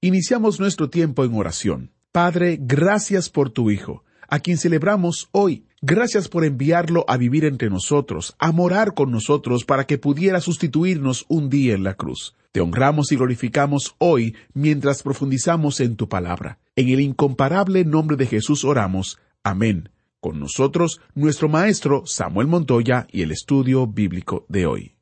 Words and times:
Iniciamos 0.00 0.60
nuestro 0.60 0.90
tiempo 0.90 1.24
en 1.24 1.34
oración. 1.34 1.90
Padre, 2.12 2.56
gracias 2.60 3.28
por 3.28 3.50
tu 3.50 3.68
Hijo, 3.72 4.04
a 4.28 4.38
quien 4.38 4.56
celebramos 4.56 5.28
hoy. 5.32 5.64
Gracias 5.82 6.28
por 6.28 6.44
enviarlo 6.44 7.04
a 7.08 7.16
vivir 7.16 7.44
entre 7.44 7.68
nosotros, 7.68 8.36
a 8.38 8.52
morar 8.52 8.94
con 8.94 9.10
nosotros 9.10 9.64
para 9.64 9.88
que 9.88 9.98
pudiera 9.98 10.40
sustituirnos 10.40 11.24
un 11.28 11.50
día 11.50 11.74
en 11.74 11.82
la 11.82 11.94
cruz. 11.94 12.36
Te 12.52 12.60
honramos 12.60 13.10
y 13.10 13.16
glorificamos 13.16 13.96
hoy 13.98 14.36
mientras 14.54 15.02
profundizamos 15.02 15.80
en 15.80 15.96
tu 15.96 16.08
palabra. 16.08 16.60
En 16.76 16.90
el 16.90 17.00
incomparable 17.00 17.84
nombre 17.84 18.16
de 18.16 18.26
Jesús 18.26 18.64
oramos. 18.64 19.18
Amén. 19.42 19.88
Con 20.20 20.38
nosotros, 20.38 21.00
nuestro 21.16 21.48
maestro 21.48 22.04
Samuel 22.06 22.46
Montoya 22.46 23.08
y 23.10 23.22
el 23.22 23.32
estudio 23.32 23.88
bíblico 23.88 24.46
de 24.48 24.66
hoy. 24.66 24.97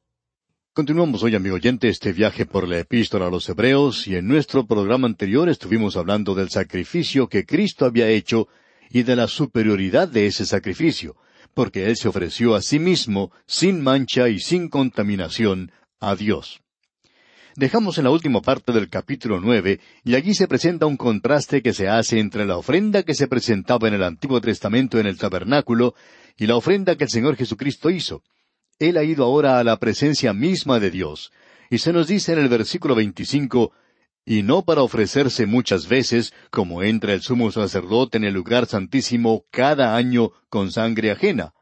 Continuamos 0.76 1.22
hoy, 1.22 1.34
amigo 1.34 1.54
oyente, 1.54 1.88
este 1.88 2.12
viaje 2.12 2.44
por 2.44 2.68
la 2.68 2.78
epístola 2.78 3.28
a 3.28 3.30
los 3.30 3.48
Hebreos 3.48 4.06
y 4.06 4.16
en 4.16 4.28
nuestro 4.28 4.66
programa 4.66 5.06
anterior 5.06 5.48
estuvimos 5.48 5.96
hablando 5.96 6.34
del 6.34 6.50
sacrificio 6.50 7.30
que 7.30 7.46
Cristo 7.46 7.86
había 7.86 8.08
hecho 8.08 8.46
y 8.90 9.02
de 9.02 9.16
la 9.16 9.26
superioridad 9.26 10.06
de 10.06 10.26
ese 10.26 10.44
sacrificio, 10.44 11.16
porque 11.54 11.86
Él 11.86 11.96
se 11.96 12.08
ofreció 12.08 12.54
a 12.54 12.60
sí 12.60 12.78
mismo, 12.78 13.32
sin 13.46 13.82
mancha 13.82 14.28
y 14.28 14.38
sin 14.38 14.68
contaminación, 14.68 15.72
a 15.98 16.14
Dios. 16.14 16.60
Dejamos 17.54 17.96
en 17.96 18.04
la 18.04 18.10
última 18.10 18.42
parte 18.42 18.70
del 18.72 18.90
capítulo 18.90 19.40
nueve, 19.40 19.80
y 20.04 20.14
allí 20.14 20.34
se 20.34 20.46
presenta 20.46 20.84
un 20.84 20.98
contraste 20.98 21.62
que 21.62 21.72
se 21.72 21.88
hace 21.88 22.18
entre 22.18 22.44
la 22.44 22.58
ofrenda 22.58 23.02
que 23.02 23.14
se 23.14 23.28
presentaba 23.28 23.88
en 23.88 23.94
el 23.94 24.02
Antiguo 24.02 24.42
Testamento 24.42 25.00
en 25.00 25.06
el 25.06 25.16
tabernáculo 25.16 25.94
y 26.36 26.46
la 26.46 26.56
ofrenda 26.56 26.96
que 26.96 27.04
el 27.04 27.10
Señor 27.10 27.34
Jesucristo 27.36 27.88
hizo. 27.88 28.22
Él 28.78 28.96
ha 28.96 29.04
ido 29.04 29.24
ahora 29.24 29.58
a 29.58 29.64
la 29.64 29.78
presencia 29.78 30.32
misma 30.32 30.80
de 30.80 30.90
Dios, 30.90 31.32
y 31.70 31.78
se 31.78 31.92
nos 31.92 32.06
dice 32.06 32.32
en 32.32 32.38
el 32.40 32.48
versículo 32.48 32.94
veinticinco 32.94 33.72
y 34.28 34.42
no 34.42 34.64
para 34.64 34.82
ofrecerse 34.82 35.46
muchas 35.46 35.86
veces, 35.86 36.34
como 36.50 36.82
entra 36.82 37.14
el 37.14 37.22
sumo 37.22 37.52
sacerdote 37.52 38.18
en 38.18 38.24
el 38.24 38.34
lugar 38.34 38.66
santísimo 38.66 39.44
cada 39.52 39.94
año 39.96 40.32
con 40.48 40.72
sangre 40.72 41.12
ajena. 41.12 41.54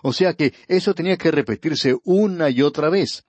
O 0.00 0.12
sea 0.12 0.34
que 0.34 0.54
eso 0.68 0.94
tenía 0.94 1.16
que 1.16 1.32
repetirse 1.32 1.96
una 2.04 2.50
y 2.50 2.62
otra 2.62 2.88
vez. 2.88 3.24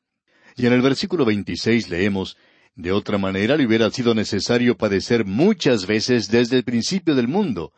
Y 0.56 0.68
en 0.68 0.74
el 0.74 0.84
versículo 0.84 1.26
26 1.26 1.90
leemos, 1.90 2.38
De 2.76 2.92
otra 2.92 3.18
manera 3.18 3.58
le 3.58 3.66
hubiera 3.66 3.90
sido 3.90 4.14
necesario 4.14 4.78
padecer 4.78 5.26
muchas 5.26 5.88
veces 5.88 6.28
desde 6.28 6.58
el 6.58 6.64
principio 6.64 7.16
del 7.16 7.28
mundo. 7.28 7.74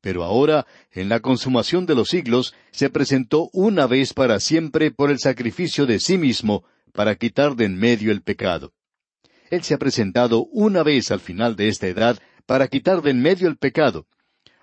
Pero 0.00 0.24
ahora, 0.24 0.66
en 0.92 1.08
la 1.08 1.20
consumación 1.20 1.86
de 1.86 1.94
los 1.94 2.08
siglos, 2.08 2.54
se 2.70 2.88
presentó 2.88 3.50
una 3.52 3.86
vez 3.86 4.14
para 4.14 4.40
siempre 4.40 4.90
por 4.90 5.10
el 5.10 5.18
sacrificio 5.18 5.86
de 5.86 6.00
sí 6.00 6.16
mismo, 6.16 6.64
para 6.92 7.16
quitar 7.16 7.54
de 7.54 7.66
en 7.66 7.76
medio 7.76 8.10
el 8.10 8.22
pecado. 8.22 8.72
Él 9.50 9.62
se 9.62 9.74
ha 9.74 9.78
presentado 9.78 10.46
una 10.52 10.82
vez 10.82 11.10
al 11.10 11.20
final 11.20 11.56
de 11.56 11.68
esta 11.68 11.86
edad 11.88 12.18
para 12.46 12.68
quitar 12.68 13.02
de 13.02 13.10
en 13.10 13.20
medio 13.20 13.48
el 13.48 13.56
pecado. 13.56 14.06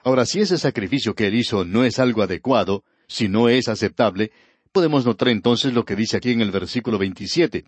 Ahora, 0.03 0.25
si 0.25 0.39
ese 0.39 0.57
sacrificio 0.57 1.13
que 1.13 1.27
él 1.27 1.35
hizo 1.35 1.65
no 1.65 1.83
es 1.83 1.99
algo 1.99 2.21
adecuado, 2.21 2.83
si 3.07 3.27
no 3.27 3.49
es 3.49 3.67
aceptable, 3.67 4.31
podemos 4.71 5.05
notar 5.05 5.29
entonces 5.29 5.73
lo 5.73 5.85
que 5.85 5.95
dice 5.95 6.17
aquí 6.17 6.31
en 6.31 6.41
el 6.41 6.51
versículo 6.51 6.97
27. 6.97 7.65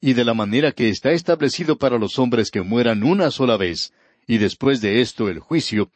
Y 0.00 0.12
de 0.12 0.24
la 0.24 0.34
manera 0.34 0.72
que 0.72 0.88
está 0.88 1.12
establecido 1.12 1.78
para 1.78 1.98
los 1.98 2.18
hombres 2.18 2.50
que 2.50 2.62
mueran 2.62 3.02
una 3.02 3.30
sola 3.30 3.56
vez, 3.56 3.92
y 4.26 4.38
después 4.38 4.80
de 4.80 5.00
esto 5.00 5.28
el 5.28 5.38
juicio, 5.38 5.90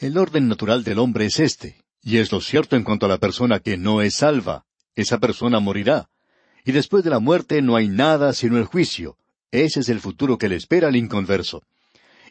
el 0.00 0.16
orden 0.16 0.48
natural 0.48 0.82
del 0.82 0.98
hombre 0.98 1.26
es 1.26 1.38
este, 1.40 1.76
y 2.02 2.16
es 2.16 2.32
lo 2.32 2.40
cierto 2.40 2.74
en 2.74 2.84
cuanto 2.84 3.04
a 3.04 3.08
la 3.10 3.18
persona 3.18 3.60
que 3.60 3.76
no 3.76 4.00
es 4.00 4.14
salva. 4.14 4.64
Esa 4.94 5.18
persona 5.18 5.60
morirá. 5.60 6.08
Y 6.64 6.72
después 6.72 7.04
de 7.04 7.10
la 7.10 7.18
muerte 7.18 7.60
no 7.60 7.76
hay 7.76 7.88
nada 7.88 8.32
sino 8.32 8.56
el 8.56 8.64
juicio, 8.64 9.18
ese 9.50 9.80
es 9.80 9.90
el 9.90 10.00
futuro 10.00 10.38
que 10.38 10.48
le 10.48 10.56
espera 10.56 10.88
al 10.88 10.96
inconverso. 10.96 11.62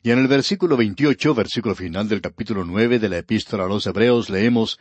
Y 0.02 0.10
en 0.10 0.18
el 0.18 0.28
versículo 0.28 0.78
28, 0.78 1.36
versículo 1.36 1.76
final 1.76 2.10
del 2.10 2.22
capítulo 2.22 2.66
nueve 2.66 2.98
de 2.98 3.10
la 3.10 3.20
epístola 3.20 3.66
a 3.66 3.68
los 3.68 3.86
Hebreos, 3.86 4.30
leemos 4.30 4.80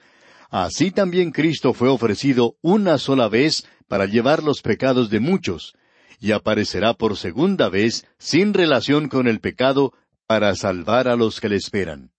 Así 0.48 0.91
también 0.91 1.31
Cristo 1.31 1.75
fue 1.75 1.91
ofrecido 1.91 2.56
una 2.62 2.97
sola 2.97 3.28
vez 3.28 3.66
para 3.87 4.06
llevar 4.06 4.43
los 4.43 4.62
pecados 4.62 5.10
de 5.10 5.21
muchos, 5.21 5.75
y 6.21 6.32
aparecerá 6.32 6.94
por 6.94 7.19
segunda 7.19 7.69
vez 7.69 8.06
sin 8.19 8.54
relación 8.54 9.09
con 9.09 9.28
el 9.28 9.41
pecado 9.41 9.93
para 10.27 10.54
salvar 10.54 11.06
a 11.06 11.16
los 11.16 11.38
que 11.41 11.50
le 11.50 11.56
esperan. 11.56 12.12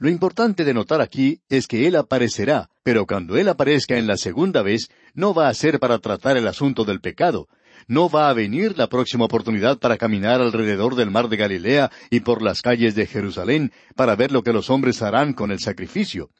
Lo 0.00 0.08
importante 0.08 0.64
de 0.64 0.72
notar 0.72 1.02
aquí 1.02 1.42
es 1.50 1.66
que 1.66 1.86
Él 1.86 1.94
aparecerá, 1.94 2.70
pero 2.82 3.06
cuando 3.06 3.36
Él 3.36 3.48
aparezca 3.50 3.98
en 3.98 4.06
la 4.06 4.16
segunda 4.16 4.62
vez, 4.62 4.88
no 5.12 5.34
va 5.34 5.48
a 5.48 5.54
ser 5.54 5.78
para 5.78 5.98
tratar 5.98 6.38
el 6.38 6.48
asunto 6.48 6.86
del 6.86 7.02
pecado, 7.02 7.48
no 7.86 8.08
va 8.08 8.30
a 8.30 8.32
venir 8.32 8.78
la 8.78 8.88
próxima 8.88 9.26
oportunidad 9.26 9.78
para 9.78 9.98
caminar 9.98 10.40
alrededor 10.40 10.94
del 10.94 11.10
mar 11.10 11.28
de 11.28 11.36
Galilea 11.36 11.90
y 12.08 12.20
por 12.20 12.40
las 12.40 12.62
calles 12.62 12.94
de 12.94 13.06
Jerusalén 13.06 13.72
para 13.94 14.16
ver 14.16 14.32
lo 14.32 14.42
que 14.42 14.54
los 14.54 14.70
hombres 14.70 15.02
harán 15.02 15.34
con 15.34 15.50
el 15.50 15.60
sacrificio. 15.60 16.30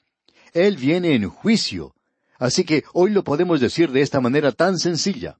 Él 0.54 0.78
viene 0.78 1.14
en 1.14 1.28
juicio. 1.28 1.94
Así 2.38 2.64
que 2.64 2.84
hoy 2.94 3.10
lo 3.10 3.24
podemos 3.24 3.60
decir 3.60 3.90
de 3.92 4.00
esta 4.00 4.22
manera 4.22 4.52
tan 4.52 4.78
sencilla. 4.78 5.36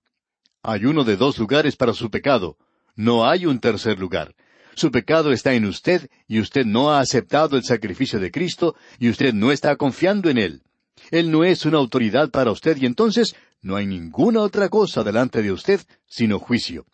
Hay 0.62 0.84
uno 0.84 1.04
de 1.04 1.16
dos 1.16 1.38
lugares 1.38 1.74
para 1.74 1.94
su 1.94 2.10
pecado. 2.10 2.58
No 2.96 3.26
hay 3.26 3.46
un 3.46 3.60
tercer 3.60 3.98
lugar. 3.98 4.34
Su 4.74 4.90
pecado 4.90 5.32
está 5.32 5.54
en 5.54 5.64
usted 5.64 6.08
y 6.28 6.40
usted 6.40 6.64
no 6.64 6.90
ha 6.90 7.00
aceptado 7.00 7.56
el 7.56 7.64
sacrificio 7.64 8.18
de 8.18 8.30
Cristo 8.30 8.76
y 8.98 9.08
usted 9.08 9.34
no 9.34 9.52
está 9.52 9.76
confiando 9.76 10.30
en 10.30 10.38
Él. 10.38 10.62
Él 11.10 11.30
no 11.30 11.44
es 11.44 11.64
una 11.64 11.78
autoridad 11.78 12.30
para 12.30 12.52
usted 12.52 12.76
y 12.76 12.86
entonces 12.86 13.34
no 13.62 13.76
hay 13.76 13.86
ninguna 13.86 14.40
otra 14.40 14.68
cosa 14.68 15.02
delante 15.02 15.42
de 15.42 15.52
usted 15.52 15.80
sino 16.06 16.38
juicio. 16.38 16.86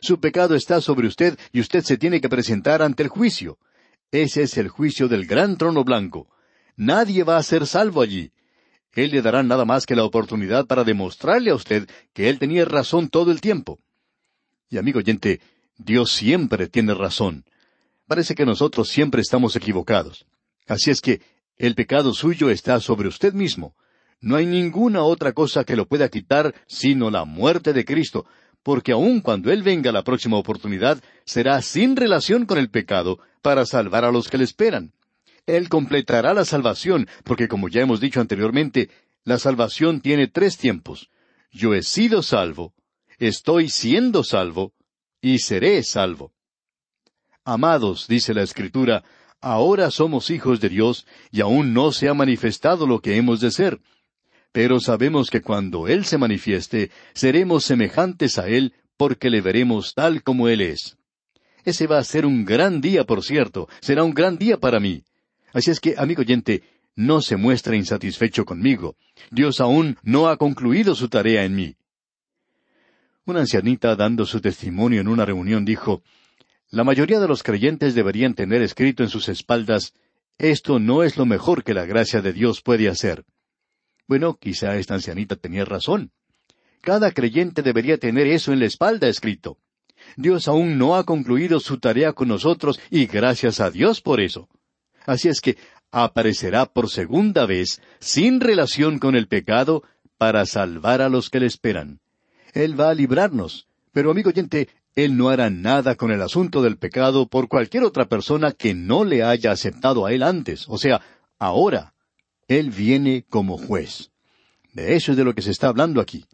Su 0.00 0.20
pecado 0.20 0.54
está 0.54 0.80
sobre 0.80 1.06
usted 1.06 1.38
y 1.52 1.60
usted 1.60 1.82
se 1.82 1.96
tiene 1.96 2.20
que 2.20 2.28
presentar 2.28 2.82
ante 2.82 3.02
el 3.02 3.08
juicio. 3.08 3.58
Ese 4.10 4.42
es 4.42 4.58
el 4.58 4.68
juicio 4.68 5.08
del 5.08 5.26
gran 5.26 5.56
trono 5.56 5.84
blanco. 5.84 6.28
Nadie 6.76 7.24
va 7.24 7.36
a 7.36 7.42
ser 7.42 7.66
salvo 7.66 8.02
allí. 8.02 8.32
Él 8.94 9.10
le 9.10 9.22
dará 9.22 9.42
nada 9.42 9.64
más 9.64 9.86
que 9.86 9.96
la 9.96 10.04
oportunidad 10.04 10.66
para 10.66 10.84
demostrarle 10.84 11.50
a 11.50 11.54
usted 11.54 11.88
que 12.12 12.28
él 12.28 12.38
tenía 12.38 12.64
razón 12.64 13.08
todo 13.08 13.30
el 13.30 13.40
tiempo. 13.40 13.78
Y 14.68 14.78
amigo 14.78 14.98
oyente, 14.98 15.40
Dios 15.84 16.12
siempre 16.12 16.68
tiene 16.68 16.94
razón. 16.94 17.44
Parece 18.06 18.34
que 18.34 18.46
nosotros 18.46 18.88
siempre 18.88 19.20
estamos 19.20 19.56
equivocados. 19.56 20.26
Así 20.66 20.90
es 20.90 21.00
que 21.00 21.20
el 21.56 21.74
pecado 21.74 22.14
suyo 22.14 22.50
está 22.50 22.80
sobre 22.80 23.08
usted 23.08 23.32
mismo. 23.32 23.74
No 24.20 24.36
hay 24.36 24.46
ninguna 24.46 25.02
otra 25.02 25.32
cosa 25.32 25.64
que 25.64 25.76
lo 25.76 25.86
pueda 25.86 26.08
quitar 26.08 26.54
sino 26.66 27.10
la 27.10 27.24
muerte 27.24 27.72
de 27.72 27.84
Cristo, 27.84 28.26
porque 28.62 28.92
aun 28.92 29.20
cuando 29.20 29.50
Él 29.50 29.62
venga 29.62 29.90
la 29.90 30.04
próxima 30.04 30.36
oportunidad, 30.36 31.02
será 31.24 31.60
sin 31.62 31.96
relación 31.96 32.46
con 32.46 32.58
el 32.58 32.70
pecado 32.70 33.18
para 33.42 33.66
salvar 33.66 34.04
a 34.04 34.12
los 34.12 34.28
que 34.28 34.38
le 34.38 34.44
esperan. 34.44 34.92
Él 35.46 35.68
completará 35.68 36.34
la 36.34 36.44
salvación, 36.44 37.08
porque 37.24 37.48
como 37.48 37.68
ya 37.68 37.80
hemos 37.80 38.00
dicho 38.00 38.20
anteriormente, 38.20 38.90
la 39.24 39.38
salvación 39.38 40.00
tiene 40.00 40.28
tres 40.28 40.56
tiempos. 40.56 41.10
Yo 41.50 41.74
he 41.74 41.82
sido 41.82 42.22
salvo, 42.22 42.72
estoy 43.18 43.68
siendo 43.68 44.22
salvo, 44.22 44.72
y 45.22 45.38
seré 45.38 45.82
salvo. 45.82 46.34
Amados, 47.44 48.06
dice 48.06 48.34
la 48.34 48.42
Escritura, 48.42 49.02
ahora 49.40 49.90
somos 49.90 50.28
hijos 50.28 50.60
de 50.60 50.68
Dios, 50.68 51.06
y 51.30 51.40
aún 51.40 51.72
no 51.72 51.92
se 51.92 52.10
ha 52.10 52.14
manifestado 52.14 52.86
lo 52.86 53.00
que 53.00 53.16
hemos 53.16 53.40
de 53.40 53.50
ser 53.50 53.80
pero 54.52 54.80
sabemos 54.80 55.30
que 55.30 55.40
cuando 55.40 55.88
Él 55.88 56.04
se 56.04 56.18
manifieste, 56.18 56.90
seremos 57.14 57.64
semejantes 57.64 58.38
a 58.38 58.48
Él 58.48 58.74
porque 58.98 59.30
le 59.30 59.40
veremos 59.40 59.94
tal 59.94 60.22
como 60.22 60.48
Él 60.48 60.60
es. 60.60 60.98
Ese 61.64 61.86
va 61.86 61.98
a 61.98 62.04
ser 62.04 62.26
un 62.26 62.44
gran 62.44 62.80
día, 62.80 63.04
por 63.04 63.24
cierto, 63.24 63.68
será 63.80 64.04
un 64.04 64.12
gran 64.12 64.36
día 64.36 64.58
para 64.58 64.78
mí. 64.78 65.04
Así 65.54 65.70
es 65.70 65.80
que, 65.80 65.94
amigo 65.96 66.20
oyente, 66.20 66.62
no 66.94 67.22
se 67.22 67.36
muestre 67.36 67.76
insatisfecho 67.76 68.44
conmigo. 68.44 68.96
Dios 69.30 69.60
aún 69.60 69.96
no 70.02 70.28
ha 70.28 70.36
concluido 70.36 70.94
su 70.94 71.08
tarea 71.08 71.44
en 71.44 71.54
mí. 71.54 71.76
Una 73.24 73.40
ancianita 73.40 73.94
dando 73.94 74.26
su 74.26 74.40
testimonio 74.40 75.00
en 75.00 75.06
una 75.06 75.24
reunión 75.24 75.64
dijo, 75.64 76.02
La 76.70 76.82
mayoría 76.82 77.20
de 77.20 77.28
los 77.28 77.44
creyentes 77.44 77.94
deberían 77.94 78.34
tener 78.34 78.62
escrito 78.62 79.04
en 79.04 79.08
sus 79.08 79.28
espaldas, 79.28 79.94
Esto 80.38 80.80
no 80.80 81.04
es 81.04 81.16
lo 81.16 81.24
mejor 81.24 81.62
que 81.62 81.72
la 81.72 81.84
gracia 81.84 82.20
de 82.20 82.32
Dios 82.32 82.62
puede 82.62 82.88
hacer. 82.88 83.24
Bueno, 84.08 84.36
quizá 84.40 84.76
esta 84.76 84.94
ancianita 84.94 85.36
tenía 85.36 85.64
razón. 85.64 86.10
Cada 86.80 87.12
creyente 87.12 87.62
debería 87.62 87.96
tener 87.96 88.26
eso 88.26 88.52
en 88.52 88.58
la 88.58 88.66
espalda 88.66 89.06
escrito. 89.06 89.58
Dios 90.16 90.48
aún 90.48 90.76
no 90.76 90.96
ha 90.96 91.04
concluido 91.04 91.60
su 91.60 91.78
tarea 91.78 92.12
con 92.14 92.26
nosotros 92.26 92.80
y 92.90 93.06
gracias 93.06 93.60
a 93.60 93.70
Dios 93.70 94.00
por 94.00 94.20
eso. 94.20 94.48
Así 95.06 95.28
es 95.28 95.40
que 95.40 95.56
aparecerá 95.92 96.66
por 96.66 96.90
segunda 96.90 97.46
vez, 97.46 97.80
sin 98.00 98.40
relación 98.40 98.98
con 98.98 99.14
el 99.14 99.28
pecado, 99.28 99.84
para 100.18 100.44
salvar 100.44 101.02
a 101.02 101.08
los 101.08 101.30
que 101.30 101.38
le 101.38 101.46
esperan. 101.46 102.00
Él 102.52 102.78
va 102.78 102.90
a 102.90 102.94
librarnos. 102.94 103.66
Pero 103.92 104.10
amigo 104.10 104.30
oyente, 104.30 104.68
Él 104.94 105.16
no 105.16 105.28
hará 105.28 105.50
nada 105.50 105.94
con 105.94 106.10
el 106.10 106.22
asunto 106.22 106.62
del 106.62 106.76
pecado 106.76 107.26
por 107.26 107.48
cualquier 107.48 107.84
otra 107.84 108.06
persona 108.06 108.52
que 108.52 108.74
no 108.74 109.04
le 109.04 109.22
haya 109.22 109.52
aceptado 109.52 110.06
a 110.06 110.12
Él 110.12 110.22
antes. 110.22 110.66
O 110.68 110.78
sea, 110.78 111.00
ahora. 111.38 111.94
Él 112.48 112.70
viene 112.70 113.24
como 113.28 113.56
juez. 113.56 114.10
De 114.74 114.94
eso 114.94 115.12
es 115.12 115.16
de 115.16 115.24
lo 115.24 115.34
que 115.34 115.42
se 115.42 115.50
está 115.50 115.68
hablando 115.68 116.00
aquí. 116.00 116.26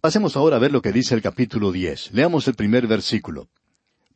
Pasemos 0.00 0.36
ahora 0.36 0.56
a 0.56 0.58
ver 0.58 0.72
lo 0.72 0.82
que 0.82 0.90
dice 0.90 1.14
el 1.14 1.22
capítulo 1.22 1.70
diez. 1.70 2.10
Leamos 2.12 2.48
el 2.48 2.54
primer 2.54 2.88
versículo. 2.88 3.48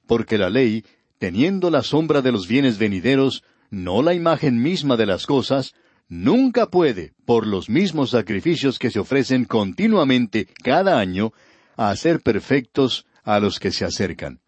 Porque 0.09 0.39
la 0.39 0.51
ley, 0.51 0.85
teniendo 1.19 1.71
la 1.71 1.83
sombra 1.83 2.23
de 2.23 2.33
los 2.33 2.49
bienes 2.49 2.79
venideros, 2.79 3.45
no 3.71 4.03
la 4.03 4.15
imagen 4.15 4.61
misma 4.61 4.97
de 4.97 5.07
las 5.07 5.27
cosas, 5.27 5.75
nunca 6.09 6.67
puede, 6.67 7.13
por 7.25 7.47
los 7.47 7.69
mismos 7.69 8.11
sacrificios 8.11 8.79
que 8.79 8.91
se 8.91 8.99
ofrecen 8.99 9.45
continuamente 9.45 10.49
cada 10.63 10.99
año, 10.99 11.33
hacer 11.77 12.21
perfectos 12.21 13.07
a 13.23 13.41
los 13.41 13.59
que 13.59 13.71
se 13.71 13.85
acercan. 13.85 14.41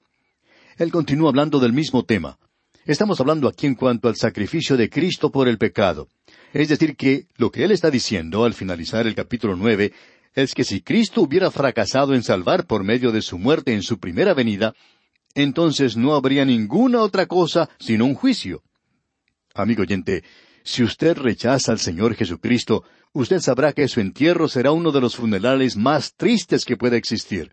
Él 0.77 0.93
continúa 0.93 1.31
hablando 1.31 1.59
del 1.59 1.73
mismo 1.73 2.05
tema. 2.05 2.39
Estamos 2.85 3.21
hablando 3.21 3.49
aquí 3.49 3.67
en 3.67 3.75
cuanto 3.75 4.09
al 4.09 4.17
sacrificio 4.17 4.77
de 4.77 4.89
Cristo 4.89 5.31
por 5.31 5.49
el 5.49 5.59
pecado. 5.59 6.09
Es 6.53 6.69
decir, 6.69 6.97
que 6.97 7.27
lo 7.37 7.51
que 7.51 7.65
él 7.65 7.73
está 7.73 7.91
diciendo 7.91 8.45
al 8.45 8.55
finalizar 8.55 9.07
el 9.07 9.15
capítulo 9.15 9.57
nueve 9.57 9.93
es 10.35 10.55
que 10.55 10.65
si 10.65 10.81
Cristo 10.81 11.23
hubiera 11.23 11.51
fracasado 11.51 12.15
en 12.15 12.23
salvar 12.23 12.67
por 12.67 12.85
medio 12.85 13.13
de 13.13 13.23
su 13.23 13.39
muerte 13.39 13.75
en 13.75 13.83
su 13.83 13.99
primera 13.99 14.35
venida, 14.35 14.75
entonces 15.35 15.97
no 15.97 16.15
habría 16.15 16.45
ninguna 16.45 17.03
otra 17.03 17.27
cosa 17.27 17.69
sino 17.79 18.05
un 18.07 18.15
juicio. 18.15 18.63
Amigo 19.55 19.83
oyente, 19.83 20.23
si 20.69 20.83
usted 20.83 21.17
rechaza 21.17 21.73
al 21.73 21.79
Señor 21.79 22.15
Jesucristo, 22.15 22.85
usted 23.15 23.41
sabrá 23.41 23.73
que 23.73 23.89
su 23.89 24.01
entierro 24.01 24.49
será 24.49 24.71
uno 24.71 24.93
de 24.93 25.01
los 25.01 25.17
funerales 25.17 25.79
más 25.79 26.13
tristes 26.15 26.67
que 26.67 26.77
pueda 26.77 26.99
existir. 26.99 27.51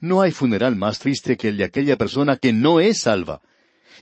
No 0.00 0.22
hay 0.22 0.32
funeral 0.32 0.74
más 0.74 0.98
triste 0.98 1.36
que 1.36 1.50
el 1.50 1.56
de 1.56 1.62
aquella 1.62 1.96
persona 1.96 2.36
que 2.36 2.52
no 2.52 2.80
es 2.80 3.02
salva. 3.02 3.40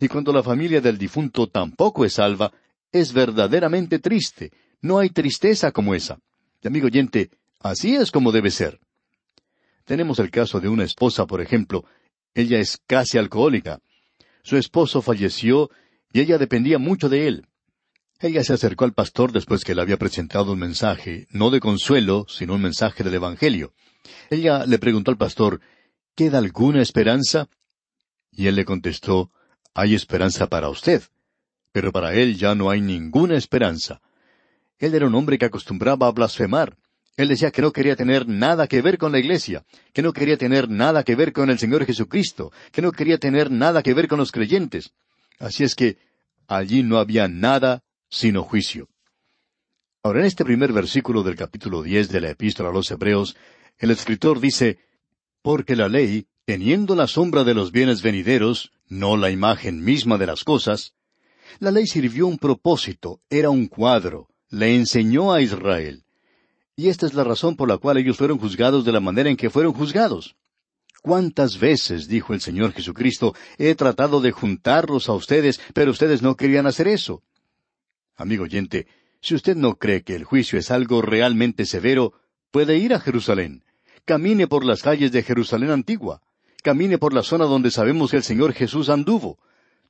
Y 0.00 0.08
cuando 0.08 0.32
la 0.32 0.42
familia 0.42 0.80
del 0.80 0.96
difunto 0.96 1.48
tampoco 1.48 2.06
es 2.06 2.14
salva, 2.14 2.50
es 2.90 3.12
verdaderamente 3.12 3.98
triste. 3.98 4.52
No 4.80 5.00
hay 5.00 5.10
tristeza 5.10 5.70
como 5.70 5.94
esa. 5.94 6.18
amigo 6.64 6.86
oyente, 6.86 7.28
así 7.60 7.94
es 7.94 8.10
como 8.10 8.32
debe 8.32 8.50
ser. 8.50 8.80
Tenemos 9.84 10.18
el 10.18 10.30
caso 10.30 10.60
de 10.60 10.70
una 10.70 10.84
esposa, 10.84 11.26
por 11.26 11.42
ejemplo. 11.42 11.84
Ella 12.34 12.58
es 12.58 12.80
casi 12.86 13.18
alcohólica. 13.18 13.80
Su 14.42 14.56
esposo 14.56 15.02
falleció 15.02 15.70
y 16.10 16.20
ella 16.20 16.38
dependía 16.38 16.78
mucho 16.78 17.10
de 17.10 17.28
él. 17.28 17.46
Ella 18.20 18.42
se 18.42 18.54
acercó 18.54 18.84
al 18.84 18.94
pastor 18.94 19.32
después 19.32 19.64
que 19.64 19.74
le 19.74 19.82
había 19.82 19.98
presentado 19.98 20.52
un 20.52 20.58
mensaje, 20.58 21.26
no 21.30 21.50
de 21.50 21.60
consuelo, 21.60 22.26
sino 22.28 22.54
un 22.54 22.62
mensaje 22.62 23.04
del 23.04 23.14
Evangelio. 23.14 23.72
Ella 24.30 24.64
le 24.66 24.78
preguntó 24.78 25.10
al 25.10 25.18
pastor, 25.18 25.60
¿Queda 26.14 26.38
alguna 26.38 26.80
esperanza? 26.80 27.48
Y 28.30 28.46
él 28.46 28.54
le 28.54 28.64
contestó, 28.64 29.30
Hay 29.74 29.94
esperanza 29.94 30.46
para 30.46 30.68
usted 30.68 31.02
pero 31.76 31.92
para 31.92 32.14
él 32.14 32.38
ya 32.38 32.54
no 32.54 32.70
hay 32.70 32.80
ninguna 32.80 33.36
esperanza. 33.36 34.00
Él 34.78 34.94
era 34.94 35.06
un 35.06 35.14
hombre 35.14 35.36
que 35.36 35.44
acostumbraba 35.44 36.06
a 36.06 36.10
blasfemar. 36.10 36.78
Él 37.18 37.28
decía 37.28 37.50
que 37.50 37.60
no 37.60 37.70
quería 37.70 37.94
tener 37.96 38.26
nada 38.26 38.66
que 38.66 38.80
ver 38.80 38.96
con 38.96 39.12
la 39.12 39.18
iglesia, 39.18 39.62
que 39.92 40.00
no 40.00 40.14
quería 40.14 40.38
tener 40.38 40.70
nada 40.70 41.04
que 41.04 41.14
ver 41.14 41.34
con 41.34 41.50
el 41.50 41.58
Señor 41.58 41.84
Jesucristo, 41.84 42.50
que 42.72 42.80
no 42.80 42.92
quería 42.92 43.18
tener 43.18 43.50
nada 43.50 43.82
que 43.82 43.92
ver 43.92 44.08
con 44.08 44.18
los 44.18 44.32
creyentes. 44.32 44.94
Así 45.38 45.64
es 45.64 45.74
que 45.74 45.98
allí 46.48 46.82
no 46.82 46.96
había 46.96 47.28
nada 47.28 47.82
sino 48.08 48.42
juicio. 48.42 48.88
Ahora, 50.02 50.20
en 50.20 50.26
este 50.26 50.44
primer 50.44 50.72
versículo 50.72 51.22
del 51.22 51.34
capítulo 51.34 51.82
diez 51.82 52.08
de 52.08 52.20
la 52.20 52.30
Epístola 52.30 52.68
a 52.68 52.72
los 52.72 52.90
Hebreos, 52.90 53.36
el 53.78 53.90
escritor 53.90 54.40
dice, 54.40 54.78
Porque 55.42 55.76
la 55.76 55.88
ley, 55.88 56.28
teniendo 56.44 56.94
la 56.94 57.08
sombra 57.08 57.42
de 57.44 57.54
los 57.54 57.72
bienes 57.72 58.02
venideros, 58.02 58.70
no 58.88 59.16
la 59.16 59.30
imagen 59.30 59.82
misma 59.82 60.16
de 60.16 60.26
las 60.26 60.44
cosas, 60.44 60.94
la 61.58 61.70
ley 61.70 61.86
sirvió 61.86 62.26
un 62.26 62.38
propósito, 62.38 63.20
era 63.30 63.50
un 63.50 63.66
cuadro, 63.66 64.28
le 64.48 64.74
enseñó 64.74 65.32
a 65.32 65.40
Israel. 65.40 66.04
Y 66.76 66.88
esta 66.88 67.06
es 67.06 67.14
la 67.14 67.24
razón 67.24 67.56
por 67.56 67.68
la 67.68 67.78
cual 67.78 67.96
ellos 67.96 68.16
fueron 68.16 68.38
juzgados 68.38 68.84
de 68.84 68.92
la 68.92 69.00
manera 69.00 69.30
en 69.30 69.36
que 69.36 69.50
fueron 69.50 69.72
juzgados. 69.72 70.36
¿Cuántas 71.02 71.58
veces, 71.58 72.08
dijo 72.08 72.34
el 72.34 72.40
Señor 72.40 72.72
Jesucristo, 72.72 73.34
he 73.58 73.74
tratado 73.74 74.20
de 74.20 74.32
juntarlos 74.32 75.08
a 75.08 75.14
ustedes, 75.14 75.60
pero 75.72 75.90
ustedes 75.90 76.20
no 76.20 76.36
querían 76.36 76.66
hacer 76.66 76.88
eso? 76.88 77.22
Amigo 78.16 78.44
oyente, 78.44 78.86
si 79.20 79.34
usted 79.34 79.56
no 79.56 79.76
cree 79.76 80.02
que 80.02 80.14
el 80.14 80.24
juicio 80.24 80.58
es 80.58 80.70
algo 80.70 81.02
realmente 81.02 81.66
severo, 81.66 82.14
puede 82.50 82.78
ir 82.78 82.94
a 82.94 83.00
Jerusalén. 83.00 83.64
Camine 84.04 84.46
por 84.46 84.64
las 84.64 84.82
calles 84.82 85.12
de 85.12 85.22
Jerusalén 85.22 85.70
antigua. 85.70 86.22
Camine 86.62 86.98
por 86.98 87.12
la 87.12 87.22
zona 87.22 87.44
donde 87.44 87.70
sabemos 87.70 88.10
que 88.10 88.18
el 88.18 88.22
Señor 88.22 88.52
Jesús 88.52 88.88
anduvo. 88.88 89.38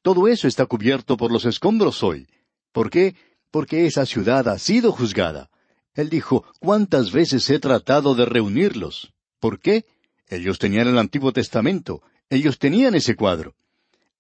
Todo 0.03 0.29
eso 0.29 0.49
está 0.49 0.67
cubierto 0.67 1.17
por 1.17 1.31
los 1.31 1.45
escombros 1.45 2.03
hoy. 2.03 2.27
¿Por 2.73 2.91
qué? 2.91 3.15
Porque 3.51 3.87
esa 3.87 4.07
ciudad 4.07 4.49
ha 4.49 4.59
sido 4.59 4.93
juzgada. 4.93 5.51
Él 5.95 6.11
dijo, 6.11 6.45
¿cuántas 6.61 7.13
veces 7.13 7.49
he 7.49 7.59
tratado 7.59 8.15
de 8.15 8.27
reunirlos? 8.27 9.13
¿Por 9.41 9.61
qué? 9.61 9.85
Ellos 10.29 10.59
tenían 10.59 10.89
el 10.89 10.99
Antiguo 10.99 11.33
Testamento, 11.33 12.03
ellos 12.29 12.59
tenían 12.59 12.95
ese 12.95 13.15
cuadro. 13.15 13.55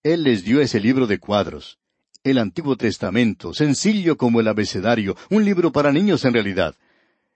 Él 0.03 0.23
les 0.23 0.44
dio 0.44 0.61
ese 0.61 0.81
libro 0.81 1.06
de 1.06 1.19
cuadros. 1.19 1.79
El 2.25 2.39
Antiguo 2.39 2.77
Testamento, 2.77 3.55
sencillo 3.55 4.17
como 4.17 4.41
el 4.41 4.49
abecedario, 4.49 5.17
un 5.31 5.45
libro 5.45 5.73
para 5.73 5.93
niños 5.93 6.25
en 6.25 6.35
realidad. 6.35 6.75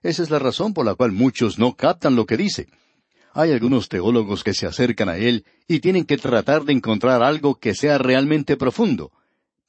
Esa 0.03 0.23
es 0.23 0.29
la 0.29 0.39
razón 0.39 0.73
por 0.73 0.85
la 0.85 0.95
cual 0.95 1.11
muchos 1.11 1.59
no 1.59 1.75
captan 1.75 2.15
lo 2.15 2.25
que 2.25 2.37
dice. 2.37 2.67
Hay 3.33 3.51
algunos 3.51 3.87
teólogos 3.87 4.43
que 4.43 4.53
se 4.53 4.67
acercan 4.67 5.07
a 5.09 5.17
él 5.17 5.45
y 5.67 5.79
tienen 5.79 6.05
que 6.05 6.17
tratar 6.17 6.65
de 6.65 6.73
encontrar 6.73 7.23
algo 7.23 7.55
que 7.55 7.75
sea 7.75 7.97
realmente 7.97 8.57
profundo. 8.57 9.11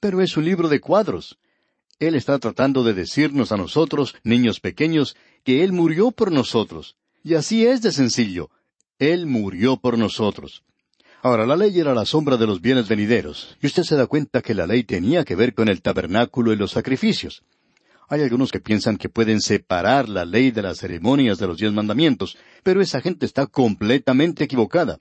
Pero 0.00 0.20
es 0.20 0.36
un 0.36 0.44
libro 0.44 0.68
de 0.68 0.80
cuadros. 0.80 1.38
Él 2.00 2.16
está 2.16 2.38
tratando 2.40 2.82
de 2.82 2.94
decirnos 2.94 3.52
a 3.52 3.56
nosotros, 3.56 4.16
niños 4.24 4.58
pequeños, 4.58 5.16
que 5.44 5.62
Él 5.62 5.72
murió 5.72 6.10
por 6.10 6.32
nosotros. 6.32 6.96
Y 7.22 7.34
así 7.34 7.64
es 7.64 7.82
de 7.82 7.92
sencillo. 7.92 8.50
Él 8.98 9.26
murió 9.26 9.76
por 9.76 9.96
nosotros. 9.96 10.64
Ahora, 11.24 11.46
la 11.46 11.54
ley 11.54 11.78
era 11.78 11.94
la 11.94 12.04
sombra 12.04 12.36
de 12.36 12.48
los 12.48 12.60
bienes 12.60 12.88
venideros, 12.88 13.56
y 13.62 13.68
usted 13.68 13.84
se 13.84 13.94
da 13.94 14.08
cuenta 14.08 14.42
que 14.42 14.54
la 14.54 14.66
ley 14.66 14.82
tenía 14.82 15.24
que 15.24 15.36
ver 15.36 15.54
con 15.54 15.68
el 15.68 15.80
tabernáculo 15.80 16.52
y 16.52 16.56
los 16.56 16.72
sacrificios. 16.72 17.44
Hay 18.08 18.22
algunos 18.22 18.50
que 18.50 18.58
piensan 18.58 18.96
que 18.96 19.08
pueden 19.08 19.40
separar 19.40 20.08
la 20.08 20.24
ley 20.24 20.50
de 20.50 20.62
las 20.62 20.78
ceremonias 20.78 21.38
de 21.38 21.46
los 21.46 21.58
diez 21.58 21.72
mandamientos, 21.72 22.36
pero 22.64 22.82
esa 22.82 23.00
gente 23.00 23.24
está 23.24 23.46
completamente 23.46 24.42
equivocada. 24.42 24.98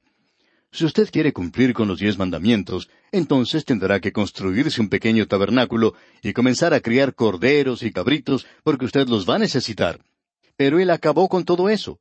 Si 0.72 0.86
usted 0.86 1.10
quiere 1.10 1.34
cumplir 1.34 1.74
con 1.74 1.88
los 1.88 1.98
diez 1.98 2.20
mandamientos, 2.20 2.88
entonces 3.12 3.66
tendrá 3.66 4.00
que 4.00 4.12
construirse 4.12 4.80
un 4.80 4.90
pequeño 4.90 5.26
tabernáculo 5.26 5.96
y 6.22 6.34
comenzar 6.34 6.76
a 6.76 6.82
criar 6.82 7.16
corderos 7.16 7.82
y 7.82 7.92
cabritos, 7.92 8.46
porque 8.62 8.86
usted 8.86 9.08
los 9.08 9.28
va 9.28 9.38
a 9.38 9.40
necesitar. 9.40 10.00
Pero 10.56 10.80
él 10.80 10.92
acabó 10.92 11.28
con 11.30 11.46
todo 11.46 11.68
eso. 11.68 12.00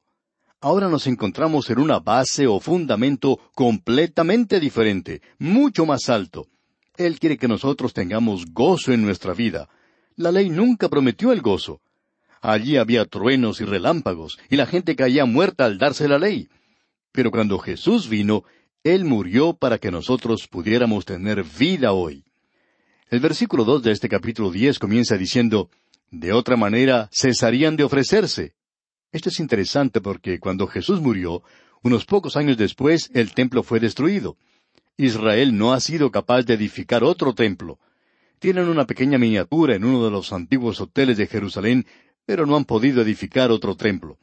Ahora 0.60 0.88
nos 0.88 1.06
encontramos 1.06 1.70
en 1.70 1.78
una 1.78 2.00
base 2.00 2.46
o 2.46 2.60
fundamento 2.60 3.38
completamente 3.54 4.60
diferente, 4.60 5.22
mucho 5.38 5.86
más 5.86 6.10
alto. 6.10 6.48
Él 6.96 7.18
quiere 7.18 7.38
que 7.38 7.48
nosotros 7.48 7.94
tengamos 7.94 8.44
gozo 8.52 8.92
en 8.92 9.02
nuestra 9.02 9.32
vida, 9.32 9.70
la 10.16 10.30
ley 10.30 10.50
nunca 10.50 10.90
prometió 10.90 11.32
el 11.32 11.40
gozo. 11.40 11.80
Allí 12.42 12.76
había 12.76 13.06
truenos 13.06 13.62
y 13.62 13.64
relámpagos, 13.64 14.38
y 14.50 14.56
la 14.56 14.66
gente 14.66 14.94
caía 14.94 15.24
muerta 15.24 15.64
al 15.64 15.78
darse 15.78 16.08
la 16.08 16.18
ley. 16.18 16.48
Pero 17.10 17.30
cuando 17.30 17.58
Jesús 17.58 18.10
vino, 18.10 18.44
Él 18.84 19.06
murió 19.06 19.54
para 19.54 19.78
que 19.78 19.90
nosotros 19.90 20.46
pudiéramos 20.46 21.06
tener 21.06 21.42
vida 21.42 21.92
hoy. 21.92 22.24
El 23.08 23.20
versículo 23.20 23.64
dos 23.64 23.82
de 23.82 23.92
este 23.92 24.10
capítulo 24.10 24.50
diez 24.50 24.78
comienza 24.78 25.16
diciendo, 25.16 25.70
De 26.10 26.34
otra 26.34 26.56
manera 26.56 27.08
cesarían 27.12 27.76
de 27.76 27.84
ofrecerse. 27.84 28.52
Esto 29.12 29.28
es 29.28 29.40
interesante 29.40 30.00
porque 30.00 30.38
cuando 30.38 30.66
Jesús 30.66 31.00
murió, 31.00 31.42
unos 31.82 32.04
pocos 32.04 32.36
años 32.36 32.56
después 32.56 33.10
el 33.14 33.34
templo 33.34 33.62
fue 33.62 33.80
destruido. 33.80 34.36
Israel 34.96 35.56
no 35.56 35.72
ha 35.72 35.80
sido 35.80 36.10
capaz 36.10 36.42
de 36.42 36.54
edificar 36.54 37.02
otro 37.02 37.34
templo. 37.34 37.78
Tienen 38.38 38.68
una 38.68 38.86
pequeña 38.86 39.18
miniatura 39.18 39.74
en 39.74 39.84
uno 39.84 40.04
de 40.04 40.10
los 40.10 40.32
antiguos 40.32 40.80
hoteles 40.80 41.16
de 41.16 41.26
Jerusalén, 41.26 41.86
pero 42.24 42.46
no 42.46 42.56
han 42.56 42.64
podido 42.64 43.02
edificar 43.02 43.50
otro 43.50 43.76
templo. 43.76 44.18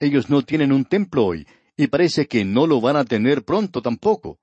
Ellos 0.00 0.28
no 0.28 0.42
tienen 0.42 0.72
un 0.72 0.84
templo 0.84 1.24
hoy, 1.24 1.46
y 1.76 1.86
parece 1.86 2.26
que 2.26 2.44
no 2.44 2.66
lo 2.66 2.80
van 2.80 2.96
a 2.96 3.04
tener 3.04 3.44
pronto 3.44 3.80
tampoco. 3.80 4.38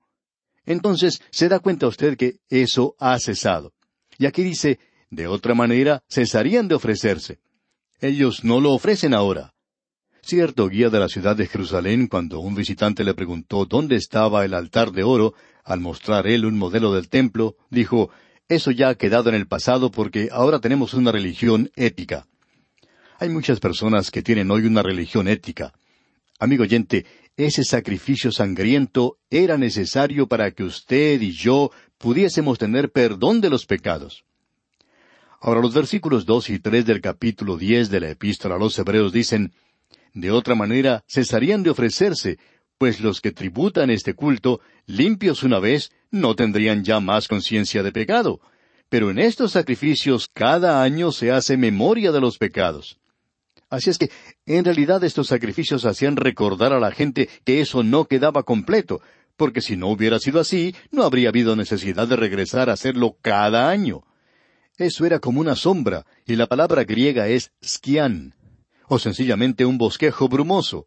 Entonces 0.64 1.20
se 1.30 1.48
da 1.48 1.60
cuenta 1.60 1.86
usted 1.86 2.16
que 2.16 2.38
eso 2.48 2.96
ha 2.98 3.18
cesado. 3.18 3.72
Y 4.18 4.26
aquí 4.26 4.42
dice, 4.42 4.80
de 5.10 5.28
otra 5.28 5.54
manera 5.54 6.02
cesarían 6.08 6.68
de 6.68 6.74
ofrecerse. 6.74 7.38
Ellos 8.00 8.44
no 8.44 8.60
lo 8.60 8.72
ofrecen 8.72 9.14
ahora. 9.14 9.54
Cierto 10.26 10.68
guía 10.68 10.90
de 10.90 10.98
la 10.98 11.08
ciudad 11.08 11.36
de 11.36 11.46
Jerusalén, 11.46 12.08
cuando 12.08 12.40
un 12.40 12.56
visitante 12.56 13.04
le 13.04 13.14
preguntó 13.14 13.64
dónde 13.64 13.94
estaba 13.94 14.44
el 14.44 14.54
altar 14.54 14.90
de 14.90 15.04
oro, 15.04 15.34
al 15.62 15.78
mostrar 15.78 16.26
él 16.26 16.44
un 16.44 16.58
modelo 16.58 16.92
del 16.92 17.08
templo, 17.08 17.54
dijo, 17.70 18.10
Eso 18.48 18.72
ya 18.72 18.88
ha 18.88 18.96
quedado 18.96 19.28
en 19.28 19.36
el 19.36 19.46
pasado 19.46 19.92
porque 19.92 20.28
ahora 20.32 20.58
tenemos 20.58 20.94
una 20.94 21.12
religión 21.12 21.70
ética. 21.76 22.26
Hay 23.20 23.28
muchas 23.28 23.60
personas 23.60 24.10
que 24.10 24.24
tienen 24.24 24.50
hoy 24.50 24.66
una 24.66 24.82
religión 24.82 25.28
ética. 25.28 25.72
Amigo 26.40 26.64
oyente, 26.64 27.06
ese 27.36 27.62
sacrificio 27.62 28.32
sangriento 28.32 29.18
era 29.30 29.56
necesario 29.56 30.26
para 30.26 30.50
que 30.50 30.64
usted 30.64 31.20
y 31.20 31.30
yo 31.30 31.70
pudiésemos 31.98 32.58
tener 32.58 32.90
perdón 32.90 33.40
de 33.40 33.50
los 33.50 33.64
pecados. 33.64 34.24
Ahora 35.40 35.60
los 35.60 35.72
versículos 35.72 36.26
dos 36.26 36.50
y 36.50 36.58
tres 36.58 36.84
del 36.84 37.00
capítulo 37.00 37.56
diez 37.56 37.90
de 37.90 38.00
la 38.00 38.10
epístola 38.10 38.56
a 38.56 38.58
los 38.58 38.76
Hebreos 38.76 39.12
dicen 39.12 39.52
de 40.16 40.30
otra 40.30 40.54
manera, 40.54 41.04
cesarían 41.06 41.62
de 41.62 41.68
ofrecerse, 41.68 42.38
pues 42.78 43.00
los 43.00 43.20
que 43.20 43.32
tributan 43.32 43.90
este 43.90 44.14
culto, 44.14 44.60
limpios 44.86 45.42
una 45.42 45.58
vez, 45.58 45.90
no 46.10 46.34
tendrían 46.34 46.84
ya 46.84 47.00
más 47.00 47.28
conciencia 47.28 47.82
de 47.82 47.92
pecado. 47.92 48.40
Pero 48.88 49.10
en 49.10 49.18
estos 49.18 49.52
sacrificios 49.52 50.30
cada 50.32 50.82
año 50.82 51.12
se 51.12 51.32
hace 51.32 51.58
memoria 51.58 52.12
de 52.12 52.20
los 52.22 52.38
pecados. 52.38 52.98
Así 53.68 53.90
es 53.90 53.98
que, 53.98 54.10
en 54.46 54.64
realidad, 54.64 55.04
estos 55.04 55.26
sacrificios 55.26 55.84
hacían 55.84 56.16
recordar 56.16 56.72
a 56.72 56.80
la 56.80 56.92
gente 56.92 57.28
que 57.44 57.60
eso 57.60 57.82
no 57.82 58.06
quedaba 58.06 58.42
completo, 58.42 59.02
porque 59.36 59.60
si 59.60 59.76
no 59.76 59.88
hubiera 59.88 60.18
sido 60.18 60.40
así, 60.40 60.74
no 60.90 61.02
habría 61.02 61.28
habido 61.28 61.56
necesidad 61.56 62.08
de 62.08 62.16
regresar 62.16 62.70
a 62.70 62.72
hacerlo 62.72 63.18
cada 63.20 63.68
año. 63.68 64.04
Eso 64.78 65.04
era 65.04 65.18
como 65.18 65.40
una 65.40 65.56
sombra, 65.56 66.06
y 66.24 66.36
la 66.36 66.46
palabra 66.46 66.84
griega 66.84 67.28
es 67.28 67.52
skian, 67.62 68.35
o 68.88 68.98
sencillamente 68.98 69.64
un 69.64 69.78
bosquejo 69.78 70.28
brumoso, 70.28 70.86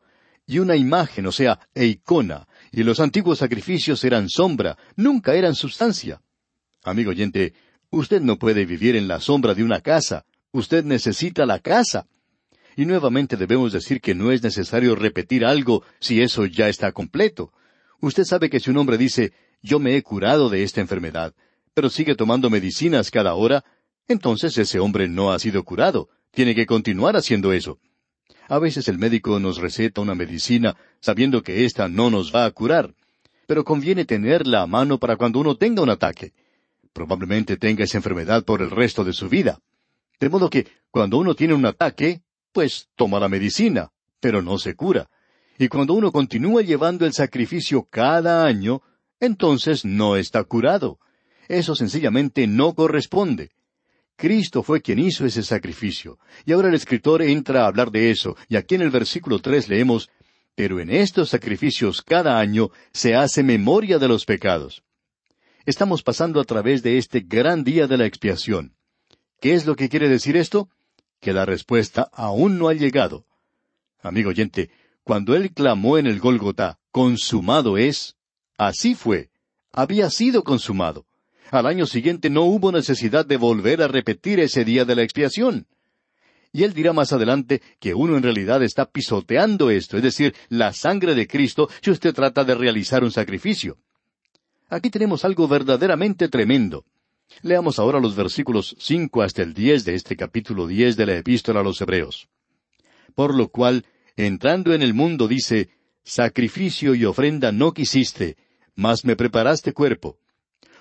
y 0.50 0.58
una 0.58 0.76
imagen, 0.76 1.28
o 1.28 1.32
sea, 1.32 1.60
eikona, 1.76 2.48
y 2.72 2.82
los 2.82 3.00
antiguos 3.00 3.38
sacrificios 3.38 4.04
eran 4.04 4.30
sombra, 4.30 4.78
nunca 4.96 5.36
eran 5.36 5.54
sustancia. 5.54 6.22
Amigo 6.84 7.12
oyente, 7.12 7.54
usted 7.92 8.20
no 8.22 8.40
puede 8.40 8.66
vivir 8.66 8.96
en 8.96 9.08
la 9.08 9.20
sombra 9.20 9.54
de 9.54 9.64
una 9.64 9.82
casa, 9.82 10.26
usted 10.52 10.84
necesita 10.84 11.46
la 11.46 11.60
casa. 11.60 12.08
Y 12.76 12.86
nuevamente 12.86 13.38
debemos 13.38 13.74
decir 13.74 14.02
que 14.02 14.16
no 14.16 14.32
es 14.32 14.42
necesario 14.42 14.96
repetir 14.96 15.46
algo 15.46 15.84
si 16.00 16.22
eso 16.22 16.46
ya 16.46 16.68
está 16.68 16.94
completo. 16.94 17.52
Usted 18.02 18.24
sabe 18.24 18.50
que 18.50 18.60
si 18.60 18.72
un 18.72 18.78
hombre 18.78 18.98
dice, 18.98 19.34
yo 19.62 19.80
me 19.80 19.96
he 19.96 20.02
curado 20.02 20.50
de 20.50 20.64
esta 20.64 20.82
enfermedad, 20.82 21.36
pero 21.76 21.90
sigue 21.90 22.16
tomando 22.16 22.50
medicinas 22.50 23.12
cada 23.12 23.36
hora, 23.36 23.64
entonces 24.08 24.58
ese 24.58 24.80
hombre 24.80 25.08
no 25.08 25.32
ha 25.32 25.38
sido 25.38 25.64
curado. 25.64 26.10
Tiene 26.32 26.56
que 26.56 26.66
continuar 26.66 27.16
haciendo 27.16 27.54
eso. 27.54 27.80
A 28.50 28.58
veces 28.58 28.88
el 28.88 28.98
médico 28.98 29.40
nos 29.40 29.60
receta 29.60 30.02
una 30.02 30.16
medicina 30.16 30.76
sabiendo 31.00 31.44
que 31.44 31.66
ésta 31.66 31.88
no 31.88 32.10
nos 32.10 32.34
va 32.34 32.46
a 32.46 32.52
curar, 32.52 32.96
pero 33.46 33.64
conviene 33.64 34.06
tenerla 34.06 34.64
a 34.64 34.68
mano 34.68 34.98
para 34.98 35.18
cuando 35.18 35.40
uno 35.40 35.56
tenga 35.56 35.84
un 35.84 35.92
ataque. 35.92 36.34
Probablemente 36.92 37.58
tenga 37.58 37.84
esa 37.84 37.98
enfermedad 37.98 38.44
por 38.44 38.64
el 38.64 38.72
resto 38.72 39.04
de 39.04 39.14
su 39.14 39.30
vida. 39.30 39.60
De 40.20 40.30
modo 40.30 40.50
que 40.50 40.66
cuando 40.90 41.20
uno 41.20 41.36
tiene 41.36 41.54
un 41.54 41.68
ataque, 41.68 42.24
pues 42.52 42.90
toma 42.96 43.20
la 43.20 43.30
medicina, 43.30 43.92
pero 44.20 44.42
no 44.42 44.58
se 44.58 44.76
cura. 44.76 45.12
Y 45.60 45.68
cuando 45.68 45.94
uno 45.94 46.12
continúa 46.12 46.64
llevando 46.64 47.06
el 47.06 47.14
sacrificio 47.14 47.84
cada 47.84 48.46
año, 48.46 48.82
entonces 49.20 49.86
no 49.86 50.16
está 50.16 50.44
curado. 50.44 50.98
Eso 51.48 51.76
sencillamente 51.76 52.48
no 52.48 52.74
corresponde. 52.74 53.52
Cristo 54.20 54.64
fue 54.64 54.82
quien 54.82 55.00
hizo 55.00 55.26
ese 55.26 55.44
sacrificio. 55.44 56.20
Y 56.46 56.52
ahora 56.52 56.68
el 56.68 56.76
escritor 56.76 57.22
entra 57.22 57.64
a 57.64 57.68
hablar 57.68 57.90
de 57.90 58.12
eso, 58.12 58.36
y 58.50 58.58
aquí 58.58 58.76
en 58.76 58.82
el 58.82 58.92
versículo 58.92 59.40
tres 59.40 59.70
leemos, 59.70 60.10
Pero 60.56 60.82
en 60.82 60.90
estos 60.90 61.30
sacrificios 61.30 62.02
cada 62.02 62.38
año 62.38 62.70
se 62.92 63.16
hace 63.16 63.44
memoria 63.44 63.98
de 63.98 64.10
los 64.10 64.26
pecados. 64.26 64.84
Estamos 65.66 66.04
pasando 66.04 66.42
a 66.42 66.44
través 66.44 66.84
de 66.84 66.98
este 66.98 67.22
gran 67.22 67.64
día 67.64 67.88
de 67.88 67.96
la 67.96 68.06
expiación. 68.06 68.76
¿Qué 69.40 69.54
es 69.54 69.66
lo 69.66 69.78
que 69.78 69.88
quiere 69.88 70.10
decir 70.10 70.36
esto? 70.36 70.68
Que 71.22 71.32
la 71.32 71.46
respuesta 71.46 72.10
aún 72.12 72.58
no 72.60 72.68
ha 72.68 72.74
llegado. 72.74 73.26
Amigo 74.02 74.32
oyente, 74.32 74.70
cuando 75.04 75.34
él 75.34 75.54
clamó 75.54 75.98
en 75.98 76.08
el 76.08 76.20
Gólgota, 76.20 76.78
consumado 76.92 77.78
es, 77.78 78.18
así 78.58 78.96
fue, 78.96 79.30
había 79.72 80.10
sido 80.10 80.44
consumado. 80.44 81.06
Al 81.52 81.66
año 81.66 81.88
siguiente 81.88 82.30
no 82.30 82.44
hubo 82.44 82.72
necesidad 82.72 83.26
de 83.26 83.38
volver 83.38 83.82
a 83.82 83.88
repetir 83.88 84.40
ese 84.40 84.64
día 84.64 84.86
de 84.86 84.96
la 84.96 85.02
expiación. 85.02 85.66
Y 86.52 86.64
él 86.64 86.74
dirá 86.74 86.94
más 86.94 87.12
adelante 87.12 87.62
que 87.80 87.94
uno 87.94 88.18
en 88.18 88.24
realidad 88.24 88.62
está 88.64 88.86
pisoteando 88.86 89.70
esto, 89.70 89.98
es 89.98 90.04
decir, 90.04 90.36
la 90.50 90.74
sangre 90.74 91.16
de 91.16 91.28
Cristo, 91.28 91.70
si 91.82 91.92
usted 91.92 92.14
trata 92.14 92.44
de 92.44 92.56
realizar 92.56 93.04
un 93.04 93.12
sacrificio. 93.12 93.78
Aquí 94.70 94.90
tenemos 94.90 95.26
algo 95.26 95.48
verdaderamente 95.48 96.28
tremendo. 96.28 96.86
Leamos 97.42 97.80
ahora 97.80 98.00
los 98.00 98.16
versículos 98.16 98.76
cinco 98.80 99.22
hasta 99.22 99.42
el 99.42 99.54
diez 99.54 99.86
de 99.86 99.96
este 99.96 100.16
capítulo 100.16 100.68
diez 100.68 100.96
de 100.98 101.06
la 101.06 101.18
Epístola 101.18 101.60
a 101.62 101.64
los 101.64 101.82
Hebreos. 101.82 102.28
Por 103.16 103.36
lo 103.36 103.50
cual, 103.50 103.86
entrando 104.16 104.74
en 104.74 104.82
el 104.82 104.94
mundo, 104.94 105.28
dice, 105.28 105.70
Sacrificio 106.04 106.96
y 106.96 107.06
ofrenda 107.06 107.52
no 107.52 107.74
quisiste, 107.74 108.38
mas 108.76 109.06
me 109.06 109.16
preparaste 109.16 109.74
cuerpo 109.74 110.18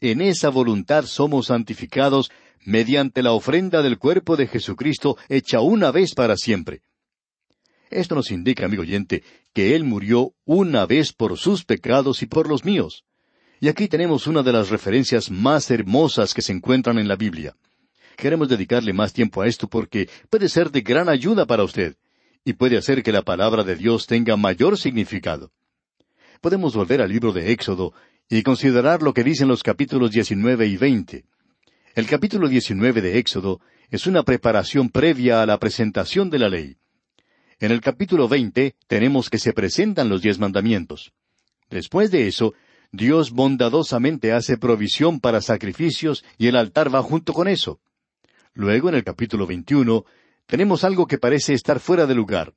en 0.00 0.20
esa 0.20 0.48
voluntad 0.48 1.04
somos 1.04 1.46
santificados 1.46 2.30
mediante 2.64 3.22
la 3.22 3.32
ofrenda 3.32 3.82
del 3.82 3.98
cuerpo 3.98 4.36
de 4.36 4.46
Jesucristo 4.46 5.16
hecha 5.28 5.60
una 5.60 5.90
vez 5.90 6.14
para 6.14 6.36
siempre. 6.36 6.82
Esto 7.90 8.14
nos 8.14 8.30
indica, 8.30 8.66
amigo 8.66 8.82
oyente, 8.82 9.22
que 9.54 9.74
Él 9.74 9.84
murió 9.84 10.34
una 10.44 10.84
vez 10.86 11.12
por 11.12 11.38
sus 11.38 11.64
pecados 11.64 12.22
y 12.22 12.26
por 12.26 12.48
los 12.48 12.64
míos. 12.64 13.04
Y 13.60 13.68
aquí 13.68 13.88
tenemos 13.88 14.26
una 14.26 14.42
de 14.42 14.52
las 14.52 14.68
referencias 14.68 15.30
más 15.30 15.70
hermosas 15.70 16.34
que 16.34 16.42
se 16.42 16.52
encuentran 16.52 16.98
en 16.98 17.08
la 17.08 17.16
Biblia. 17.16 17.56
Queremos 18.16 18.48
dedicarle 18.48 18.92
más 18.92 19.12
tiempo 19.12 19.42
a 19.42 19.46
esto 19.46 19.68
porque 19.68 20.08
puede 20.28 20.48
ser 20.48 20.70
de 20.70 20.82
gran 20.82 21.08
ayuda 21.08 21.46
para 21.46 21.64
usted 21.64 21.96
y 22.44 22.52
puede 22.52 22.76
hacer 22.76 23.02
que 23.02 23.12
la 23.12 23.22
palabra 23.22 23.64
de 23.64 23.76
Dios 23.76 24.06
tenga 24.06 24.36
mayor 24.36 24.78
significado. 24.78 25.50
Podemos 26.40 26.74
volver 26.74 27.00
al 27.00 27.10
libro 27.10 27.32
de 27.32 27.52
Éxodo 27.52 27.94
y 28.28 28.42
considerar 28.42 29.02
lo 29.02 29.14
que 29.14 29.24
dicen 29.24 29.48
los 29.48 29.62
capítulos 29.62 30.10
19 30.10 30.66
y 30.66 30.76
20. 30.76 31.24
El 31.94 32.06
capítulo 32.06 32.48
19 32.48 33.00
de 33.00 33.18
Éxodo 33.18 33.60
es 33.90 34.06
una 34.06 34.22
preparación 34.22 34.90
previa 34.90 35.42
a 35.42 35.46
la 35.46 35.58
presentación 35.58 36.28
de 36.28 36.38
la 36.38 36.48
ley. 36.48 36.76
En 37.58 37.72
el 37.72 37.80
capítulo 37.80 38.28
20 38.28 38.76
tenemos 38.86 39.30
que 39.30 39.38
se 39.38 39.52
presentan 39.52 40.08
los 40.08 40.20
diez 40.20 40.38
mandamientos. 40.38 41.12
Después 41.70 42.10
de 42.10 42.28
eso, 42.28 42.54
Dios 42.92 43.30
bondadosamente 43.30 44.32
hace 44.32 44.58
provisión 44.58 45.20
para 45.20 45.40
sacrificios 45.40 46.24
y 46.36 46.46
el 46.46 46.56
altar 46.56 46.94
va 46.94 47.02
junto 47.02 47.32
con 47.32 47.48
eso. 47.48 47.80
Luego, 48.54 48.88
en 48.88 48.94
el 48.94 49.04
capítulo 49.04 49.46
21, 49.46 50.04
tenemos 50.46 50.84
algo 50.84 51.06
que 51.06 51.18
parece 51.18 51.54
estar 51.54 51.80
fuera 51.80 52.06
de 52.06 52.14
lugar. 52.14 52.54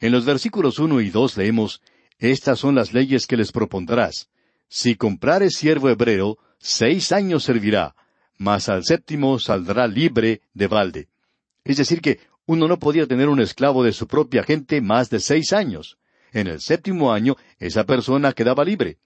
En 0.00 0.12
los 0.12 0.24
versículos 0.24 0.78
uno 0.78 1.00
y 1.00 1.10
dos 1.10 1.36
leemos, 1.36 1.80
Estas 2.18 2.58
son 2.58 2.74
las 2.74 2.92
leyes 2.92 3.26
que 3.26 3.36
les 3.36 3.52
propondrás. 3.52 4.28
Si 4.68 4.96
comprares 4.96 5.54
siervo 5.56 5.88
hebreo, 5.88 6.38
seis 6.58 7.12
años 7.12 7.44
servirá, 7.44 7.94
mas 8.36 8.68
al 8.68 8.84
séptimo 8.84 9.38
saldrá 9.38 9.86
libre 9.86 10.42
de 10.54 10.66
balde. 10.66 11.08
Es 11.64 11.76
decir, 11.76 12.00
que 12.00 12.20
uno 12.46 12.68
no 12.68 12.78
podía 12.78 13.06
tener 13.06 13.28
un 13.28 13.40
esclavo 13.40 13.82
de 13.84 13.92
su 13.92 14.06
propia 14.06 14.42
gente 14.42 14.80
más 14.80 15.10
de 15.10 15.20
seis 15.20 15.52
años. 15.52 15.98
En 16.32 16.46
el 16.46 16.60
séptimo 16.60 17.12
año, 17.12 17.36
esa 17.58 17.84
persona 17.84 18.32
quedaba 18.32 18.64
libre. 18.64 18.98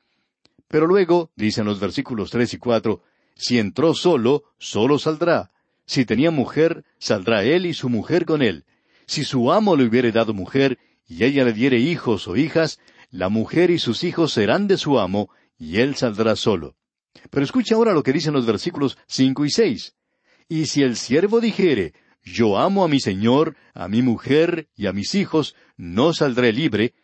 Pero 0.69 0.87
luego, 0.87 1.31
dicen 1.37 1.65
los 1.65 1.81
versículos 1.81 2.31
tres 2.31 2.55
y 2.55 2.59
cuatro, 2.59 3.03
si 3.35 3.59
entró 3.59 3.95
solo, 3.95 4.45
solo 4.59 4.99
saldrá. 4.99 5.51
Si 5.87 6.05
tenía 6.05 6.31
mujer, 6.31 6.85
saldrá 6.99 7.45
él 7.45 7.67
y 7.67 7.75
su 7.75 7.89
mujer 7.89 8.25
con 8.25 8.43
él. 8.43 8.65
Si 9.07 9.25
su 9.25 9.53
amo 9.53 9.77
le 9.77 9.85
hubiere 9.85 10.13
dado 10.13 10.35
mujer, 10.35 10.79
y 11.07 11.25
ella 11.25 11.45
le 11.45 11.53
diere 11.53 11.79
hijos 11.79 12.29
o 12.29 12.37
hijas, 12.37 12.79
la 13.11 13.29
mujer 13.29 13.71
y 13.71 13.79
sus 13.79 14.05
hijos 14.05 14.33
serán 14.33 14.69
de 14.69 14.79
su 14.79 14.99
amo, 14.99 15.29
y 15.63 15.79
él 15.79 15.95
saldrá 15.95 16.35
solo. 16.35 16.75
Pero 17.31 17.45
escucha 17.45 17.77
ahora 17.77 17.93
lo 17.93 18.03
que 18.03 18.13
dicen 18.13 18.33
los 18.33 18.47
versículos 18.47 18.99
cinco 19.07 19.45
y 19.45 19.51
seis. 19.51 19.95
Y 20.49 20.67
si 20.67 20.83
el 20.83 20.97
siervo 20.97 21.41
dijere, 21.41 21.95
yo 22.25 22.59
amo 22.59 22.83
a 22.85 22.89
mi 22.89 22.99
señor, 22.99 23.55
a 23.73 23.87
mi 23.87 24.03
mujer 24.03 24.69
y 24.75 24.87
a 24.87 24.93
mis 24.93 25.15
hijos, 25.15 25.55
no 25.77 26.15
saldré 26.15 26.53
libre, 26.53 26.95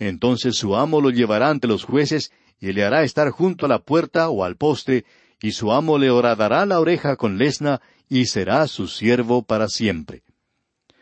Entonces 0.00 0.56
su 0.56 0.74
amo 0.74 1.00
lo 1.00 1.10
llevará 1.10 1.48
ante 1.48 1.68
los 1.68 1.84
jueces 1.84 2.32
y 2.60 2.72
le 2.72 2.84
hará 2.84 3.04
estar 3.04 3.30
junto 3.30 3.66
a 3.66 3.68
la 3.68 3.78
puerta 3.78 4.30
o 4.30 4.42
al 4.42 4.56
poste, 4.56 5.04
y 5.40 5.52
su 5.52 5.70
amo 5.70 5.96
le 5.96 6.10
horadará 6.10 6.66
la 6.66 6.80
oreja 6.80 7.14
con 7.14 7.38
lesna 7.38 7.80
y 8.08 8.26
será 8.26 8.66
su 8.66 8.88
siervo 8.88 9.42
para 9.42 9.68
siempre. 9.68 10.24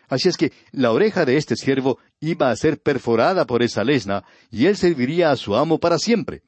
Así 0.08 0.28
es 0.28 0.37
que 0.37 0.52
la 0.70 0.92
oreja 0.92 1.25
de 1.25 1.38
este 1.38 1.56
siervo 1.56 1.99
iba 2.20 2.50
a 2.50 2.56
ser 2.56 2.78
perforada 2.78 3.46
por 3.46 3.62
esa 3.62 3.85
lesna, 3.85 4.25
y 4.50 4.66
él 4.66 4.76
serviría 4.76 5.30
a 5.30 5.37
su 5.37 5.56
amo 5.56 5.78
para 5.78 5.99
siempre. 5.99 6.42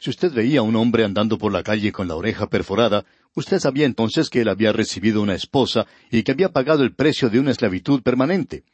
Si 0.00 0.08
usted 0.08 0.32
veía 0.32 0.60
a 0.60 0.62
un 0.62 0.76
hombre 0.76 1.04
andando 1.04 1.36
por 1.36 1.52
la 1.52 1.62
calle 1.62 1.92
con 1.92 2.08
la 2.08 2.16
oreja 2.16 2.46
perforada, 2.48 3.04
usted 3.34 3.58
sabía 3.58 3.84
entonces 3.84 4.30
que 4.30 4.40
él 4.40 4.48
había 4.48 4.72
recibido 4.72 5.20
una 5.20 5.34
esposa 5.34 5.86
y 6.10 6.22
que 6.22 6.32
había 6.32 6.48
pagado 6.48 6.82
el 6.82 6.94
precio 6.94 7.28
de 7.28 7.38
una 7.38 7.50
esclavitud 7.50 8.02
permanente. 8.02 8.64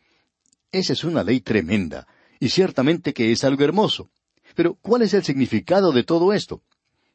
Esa 0.71 0.92
es 0.92 1.02
una 1.02 1.25
ley 1.25 1.40
tremenda, 1.40 2.06
y 2.38 2.49
ciertamente 2.50 3.12
que 3.12 3.33
es 3.33 3.42
algo 3.42 3.64
hermoso. 3.64 4.09
Pero, 4.54 4.75
¿cuál 4.80 5.02
es 5.02 5.14
el 5.14 5.25
significado 5.25 5.90
de 5.90 6.04
todo 6.04 6.33
esto? 6.33 6.62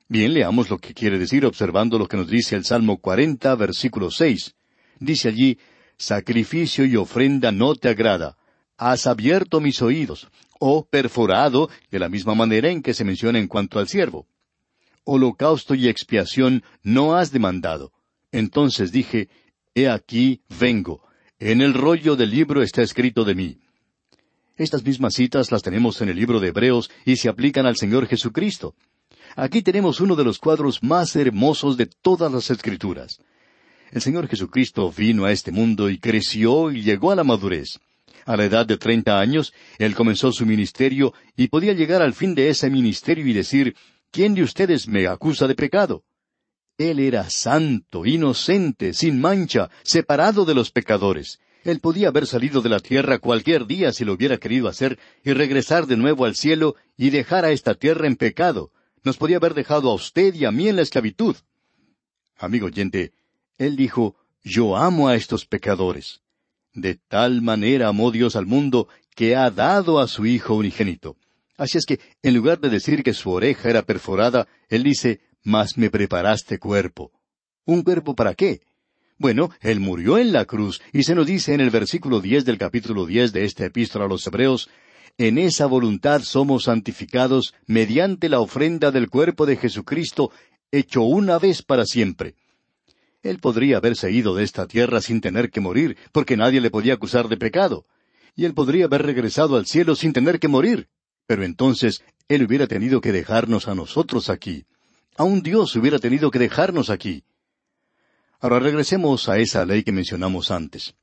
Bien, 0.10 0.34
leamos 0.34 0.70
lo 0.70 0.78
que 0.78 0.94
quiere 0.94 1.18
decir 1.18 1.46
observando 1.46 1.98
lo 1.98 2.06
que 2.06 2.18
nos 2.18 2.28
dice 2.28 2.58
el 2.58 2.66
Salmo 2.66 2.98
40, 2.98 3.56
versículo 3.56 4.12
6. 4.12 4.56
Dice 5.00 5.30
allí, 5.30 5.58
Sacrificio 5.96 6.84
y 6.84 6.98
ofrenda 6.98 7.54
no 7.54 7.76
te 7.76 7.88
agrada. 7.88 8.36
Has 8.84 9.06
abierto 9.06 9.60
mis 9.60 9.80
oídos, 9.84 10.28
o 10.60 10.84
perforado, 10.84 11.70
de 11.92 12.00
la 12.00 12.10
misma 12.10 12.34
manera 12.34 12.72
en 12.72 12.82
que 12.82 12.96
se 12.96 13.04
menciona 13.04 13.38
en 13.38 13.48
cuanto 13.48 13.78
al 13.78 13.88
siervo. 13.88 14.26
Holocausto 15.04 15.76
y 15.76 15.88
expiación 15.88 16.64
no 16.82 17.14
has 17.14 17.32
demandado. 17.32 17.92
Entonces 18.32 18.92
dije, 18.92 19.30
He 19.76 19.88
aquí, 19.88 20.42
vengo. 20.60 21.04
En 21.38 21.62
el 21.62 21.76
rollo 21.76 22.16
del 22.16 22.32
libro 22.32 22.64
está 22.64 22.82
escrito 22.82 23.24
de 23.24 23.36
mí. 23.36 23.60
Estas 24.58 24.84
mismas 24.84 25.14
citas 25.14 25.52
las 25.52 25.62
tenemos 25.62 26.02
en 26.02 26.10
el 26.10 26.16
libro 26.16 26.40
de 26.40 26.48
Hebreos 26.48 26.90
y 27.06 27.18
se 27.18 27.30
aplican 27.30 27.68
al 27.68 27.78
Señor 27.78 28.08
Jesucristo. 28.08 28.74
Aquí 29.36 29.62
tenemos 29.62 30.02
uno 30.02 30.16
de 30.16 30.24
los 30.24 30.40
cuadros 30.40 30.82
más 30.82 31.16
hermosos 31.16 31.78
de 31.78 31.86
todas 31.86 32.32
las 32.32 32.50
Escrituras. 32.50 33.22
El 33.92 34.02
Señor 34.02 34.28
Jesucristo 34.28 34.92
vino 34.92 35.26
a 35.26 35.32
este 35.32 35.52
mundo 35.52 35.88
y 35.88 36.00
creció 36.00 36.72
y 36.72 36.82
llegó 36.82 37.12
a 37.12 37.16
la 37.16 37.24
madurez. 37.24 37.80
A 38.26 38.38
la 38.38 38.46
edad 38.46 38.66
de 38.66 38.78
treinta 38.78 39.20
años, 39.20 39.54
Él 39.78 39.96
comenzó 39.96 40.32
su 40.32 40.46
ministerio 40.46 41.14
y 41.36 41.48
podía 41.48 41.74
llegar 41.74 42.02
al 42.02 42.14
fin 42.14 42.36
de 42.36 42.50
ese 42.50 42.70
ministerio 42.70 43.26
y 43.28 43.34
decir, 43.34 43.76
¿quién 44.12 44.36
de 44.36 44.44
ustedes 44.44 44.88
me 44.88 45.08
acusa 45.08 45.48
de 45.48 45.56
pecado? 45.56 46.04
Él 46.78 47.00
era 47.00 47.30
santo, 47.30 48.06
inocente, 48.06 48.94
sin 48.94 49.20
mancha, 49.20 49.70
separado 49.84 50.46
de 50.46 50.56
los 50.56 50.72
pecadores. 50.72 51.40
Él 51.64 51.80
podía 51.80 52.08
haber 52.08 52.26
salido 52.26 52.62
de 52.62 52.70
la 52.70 52.80
tierra 52.80 53.20
cualquier 53.20 53.68
día 53.68 53.92
si 53.92 54.04
lo 54.04 54.14
hubiera 54.14 54.38
querido 54.38 54.68
hacer 54.68 54.98
y 55.24 55.34
regresar 55.34 55.86
de 55.86 55.98
nuevo 55.98 56.26
al 56.26 56.36
cielo 56.36 56.76
y 56.98 57.12
dejar 57.12 57.46
a 57.46 57.52
esta 57.52 57.76
tierra 57.76 58.08
en 58.08 58.16
pecado, 58.16 58.72
nos 59.04 59.18
podía 59.18 59.38
haber 59.38 59.54
dejado 59.54 59.90
a 59.90 59.94
usted 59.94 60.34
y 60.34 60.46
a 60.46 60.52
mí 60.52 60.68
en 60.68 60.76
la 60.76 60.82
esclavitud. 60.82 61.36
Amigo 62.38 62.68
oyente, 62.68 63.14
él 63.58 63.76
dijo, 63.76 64.16
yo 64.44 64.76
amo 64.76 65.08
a 65.08 65.16
estos 65.16 65.46
pecadores. 65.46 66.22
De 66.74 66.96
tal 66.96 67.42
manera 67.42 67.88
amó 67.88 68.12
Dios 68.12 68.36
al 68.36 68.46
mundo 68.46 68.88
que 69.16 69.36
ha 69.36 69.52
dado 69.52 70.00
a 70.00 70.08
su 70.08 70.26
Hijo 70.26 70.56
unigénito. 70.56 71.18
Así 71.58 71.78
es 71.78 71.86
que, 71.86 72.00
en 72.24 72.34
lugar 72.34 72.60
de 72.60 72.70
decir 72.70 73.04
que 73.04 73.14
su 73.14 73.30
oreja 73.30 73.70
era 73.70 73.84
perforada, 73.84 74.48
él 74.70 74.84
dice, 74.84 75.22
mas 75.44 75.78
me 75.78 75.90
preparaste 75.90 76.60
cuerpo. 76.60 77.12
¿Un 77.66 77.84
cuerpo 77.84 78.16
para 78.16 78.34
qué? 78.34 78.62
Bueno, 79.18 79.52
Él 79.62 79.80
murió 79.80 80.18
en 80.18 80.34
la 80.34 80.46
cruz, 80.46 80.82
y 80.92 81.04
se 81.04 81.14
nos 81.14 81.28
dice 81.28 81.54
en 81.54 81.62
el 81.62 81.70
versículo 81.70 82.22
diez 82.22 82.44
del 82.44 82.58
capítulo 82.58 83.06
diez 83.06 83.32
de 83.32 83.46
esta 83.46 83.66
epístola 83.66 84.06
a 84.06 84.08
los 84.08 84.26
Hebreos, 84.26 84.68
en 85.20 85.38
esa 85.38 85.68
voluntad 85.68 86.24
somos 86.24 86.64
santificados 86.64 87.54
mediante 87.68 88.30
la 88.30 88.40
ofrenda 88.40 88.90
del 88.90 89.12
cuerpo 89.12 89.46
de 89.46 89.58
Jesucristo, 89.58 90.32
hecho 90.72 91.04
una 91.04 91.38
vez 91.38 91.62
para 91.62 91.86
siempre. 91.86 92.34
Él 93.24 93.40
podría 93.40 93.78
haberse 93.78 94.12
ido 94.12 94.36
de 94.36 94.44
esta 94.44 94.68
tierra 94.68 95.02
sin 95.02 95.22
tener 95.22 95.52
que 95.52 95.62
morir, 95.62 95.98
porque 96.12 96.38
nadie 96.38 96.62
le 96.62 96.72
podía 96.72 96.96
acusar 96.96 97.28
de 97.28 97.38
pecado. 97.38 97.86
Y 98.36 98.46
él 98.46 98.54
podría 98.54 98.86
haber 98.86 99.04
regresado 99.04 99.58
al 99.58 99.66
cielo 99.66 99.96
sin 99.96 100.14
tener 100.14 100.40
que 100.40 100.48
morir. 100.48 100.88
Pero 101.28 101.44
entonces 101.44 102.04
él 102.28 102.44
hubiera 102.44 102.68
tenido 102.68 103.02
que 103.02 103.12
dejarnos 103.12 103.68
a 103.68 103.76
nosotros 103.76 104.30
aquí. 104.30 104.66
Aun 105.18 105.42
Dios 105.42 105.76
hubiera 105.76 106.00
tenido 106.00 106.32
que 106.32 106.40
dejarnos 106.40 106.90
aquí. 106.90 107.24
Ahora 108.40 108.60
regresemos 108.60 109.30
a 109.30 109.38
esa 109.38 109.66
ley 109.66 109.84
que 109.84 109.92
mencionamos 109.92 110.50
antes. 110.50 110.96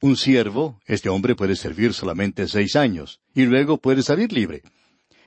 Un 0.00 0.16
siervo, 0.16 0.80
este 0.86 1.08
hombre 1.08 1.34
puede 1.34 1.56
servir 1.56 1.92
solamente 1.92 2.46
seis 2.46 2.76
años, 2.76 3.20
y 3.34 3.44
luego 3.44 3.78
puede 3.78 4.02
salir 4.02 4.32
libre. 4.32 4.62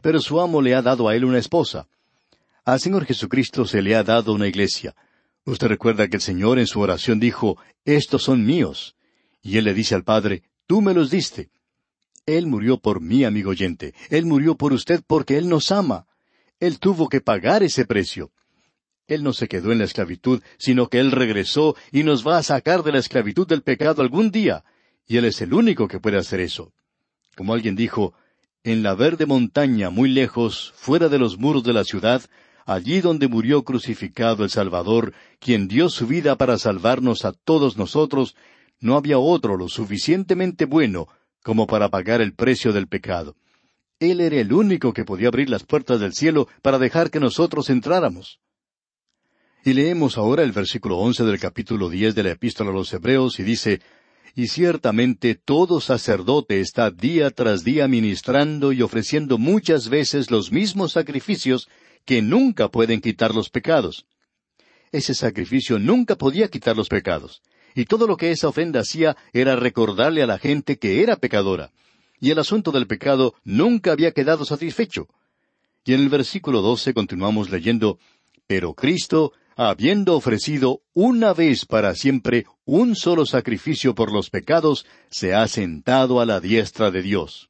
Pero 0.01 0.21
su 0.21 0.39
amo 0.39 0.61
le 0.61 0.73
ha 0.73 0.81
dado 0.81 1.07
a 1.07 1.15
él 1.15 1.25
una 1.25 1.37
esposa. 1.37 1.87
Al 2.63 2.79
Señor 2.79 3.05
Jesucristo 3.05 3.65
se 3.65 3.81
le 3.81 3.95
ha 3.95 4.03
dado 4.03 4.33
una 4.33 4.47
iglesia. 4.47 4.95
Usted 5.45 5.67
recuerda 5.67 6.07
que 6.07 6.17
el 6.17 6.21
Señor 6.21 6.59
en 6.59 6.67
su 6.67 6.79
oración 6.79 7.19
dijo, 7.19 7.57
Estos 7.85 8.23
son 8.23 8.45
míos. 8.45 8.95
Y 9.41 9.57
él 9.57 9.65
le 9.65 9.73
dice 9.73 9.95
al 9.95 10.03
Padre, 10.03 10.43
Tú 10.67 10.81
me 10.81 10.93
los 10.93 11.09
diste. 11.09 11.49
Él 12.25 12.47
murió 12.47 12.77
por 12.77 13.01
mí, 13.01 13.23
amigo 13.23 13.49
oyente. 13.51 13.93
Él 14.09 14.25
murió 14.25 14.55
por 14.55 14.73
usted 14.73 15.01
porque 15.05 15.37
Él 15.37 15.49
nos 15.49 15.71
ama. 15.71 16.05
Él 16.59 16.79
tuvo 16.79 17.09
que 17.09 17.21
pagar 17.21 17.63
ese 17.63 17.85
precio. 17.85 18.31
Él 19.07 19.23
no 19.23 19.33
se 19.33 19.47
quedó 19.47 19.71
en 19.71 19.79
la 19.79 19.85
esclavitud, 19.85 20.41
sino 20.57 20.87
que 20.87 20.99
Él 20.99 21.11
regresó 21.11 21.75
y 21.91 22.03
nos 22.03 22.25
va 22.25 22.37
a 22.37 22.43
sacar 22.43 22.83
de 22.83 22.93
la 22.93 22.99
esclavitud 22.99 23.47
del 23.47 23.63
pecado 23.63 24.01
algún 24.01 24.31
día, 24.31 24.63
y 25.07 25.17
Él 25.17 25.25
es 25.25 25.41
el 25.41 25.53
único 25.53 25.87
que 25.87 25.99
puede 25.99 26.17
hacer 26.17 26.39
eso. 26.39 26.71
Como 27.35 27.53
alguien 27.53 27.75
dijo, 27.75 28.13
en 28.63 28.83
la 28.83 28.93
verde 28.93 29.25
montaña 29.25 29.89
muy 29.89 30.09
lejos, 30.09 30.71
fuera 30.75 31.09
de 31.09 31.17
los 31.17 31.37
muros 31.37 31.63
de 31.63 31.73
la 31.73 31.83
ciudad, 31.83 32.21
allí 32.65 33.01
donde 33.01 33.27
murió 33.27 33.63
crucificado 33.63 34.43
el 34.43 34.49
Salvador, 34.49 35.13
quien 35.39 35.67
dio 35.67 35.89
su 35.89 36.07
vida 36.07 36.35
para 36.35 36.57
salvarnos 36.57 37.25
a 37.25 37.31
todos 37.31 37.77
nosotros, 37.77 38.35
no 38.79 38.95
había 38.97 39.19
otro 39.19 39.57
lo 39.57 39.69
suficientemente 39.69 40.65
bueno 40.65 41.07
como 41.43 41.67
para 41.67 41.89
pagar 41.89 42.21
el 42.21 42.33
precio 42.33 42.73
del 42.73 42.87
pecado. 42.87 43.35
Él 43.99 44.19
era 44.19 44.37
el 44.37 44.51
único 44.51 44.93
que 44.93 45.05
podía 45.05 45.27
abrir 45.27 45.49
las 45.49 45.63
puertas 45.63 45.99
del 45.99 46.13
cielo 46.13 46.47
para 46.61 46.79
dejar 46.79 47.11
que 47.11 47.19
nosotros 47.19 47.69
entráramos. 47.69 48.39
Y 49.63 49.73
leemos 49.73 50.17
ahora 50.17 50.41
el 50.41 50.51
versículo 50.51 50.97
once 50.97 51.23
del 51.23 51.39
capítulo 51.39 51.87
diez 51.87 52.15
de 52.15 52.23
la 52.23 52.31
Epístola 52.31 52.71
a 52.71 52.73
los 52.73 52.91
Hebreos 52.93 53.39
y 53.39 53.43
dice, 53.43 53.79
Y 54.33 54.47
ciertamente 54.47 55.35
todo 55.35 55.79
sacerdote 55.79 56.61
está 56.61 56.89
día 56.89 57.29
tras 57.29 57.63
día 57.63 57.87
ministrando 57.87 58.73
y 58.73 58.81
ofreciendo 58.81 59.37
muchas 59.37 59.89
veces 59.89 60.31
los 60.31 60.51
mismos 60.51 60.93
sacrificios 60.93 61.69
que 62.05 62.21
nunca 62.21 62.69
pueden 62.69 63.01
quitar 63.01 63.33
los 63.33 63.49
pecados. 63.49 64.05
Ese 64.91 65.13
sacrificio 65.13 65.79
nunca 65.79 66.17
podía 66.17 66.49
quitar 66.49 66.75
los 66.75 66.89
pecados. 66.89 67.41
Y 67.75 67.85
todo 67.85 68.07
lo 68.07 68.17
que 68.17 68.31
esa 68.31 68.49
ofrenda 68.49 68.81
hacía 68.81 69.15
era 69.33 69.55
recordarle 69.55 70.21
a 70.21 70.27
la 70.27 70.37
gente 70.37 70.77
que 70.77 71.01
era 71.01 71.15
pecadora. 71.15 71.71
Y 72.19 72.31
el 72.31 72.39
asunto 72.39 72.71
del 72.71 72.87
pecado 72.87 73.33
nunca 73.43 73.93
había 73.93 74.11
quedado 74.11 74.45
satisfecho. 74.45 75.07
Y 75.85 75.93
en 75.93 76.01
el 76.01 76.09
versículo 76.09 76.61
doce 76.61 76.93
continuamos 76.93 77.49
leyendo, 77.49 77.97
Pero 78.47 78.73
Cristo 78.73 79.33
habiendo 79.55 80.15
ofrecido 80.15 80.81
una 80.93 81.33
vez 81.33 81.65
para 81.65 81.93
siempre 81.93 82.45
un 82.65 82.95
solo 82.95 83.25
sacrificio 83.25 83.93
por 83.93 84.11
los 84.11 84.29
pecados, 84.29 84.85
se 85.09 85.33
ha 85.33 85.47
sentado 85.47 86.19
a 86.19 86.25
la 86.25 86.39
diestra 86.39 86.89
de 86.91 87.01
Dios. 87.01 87.49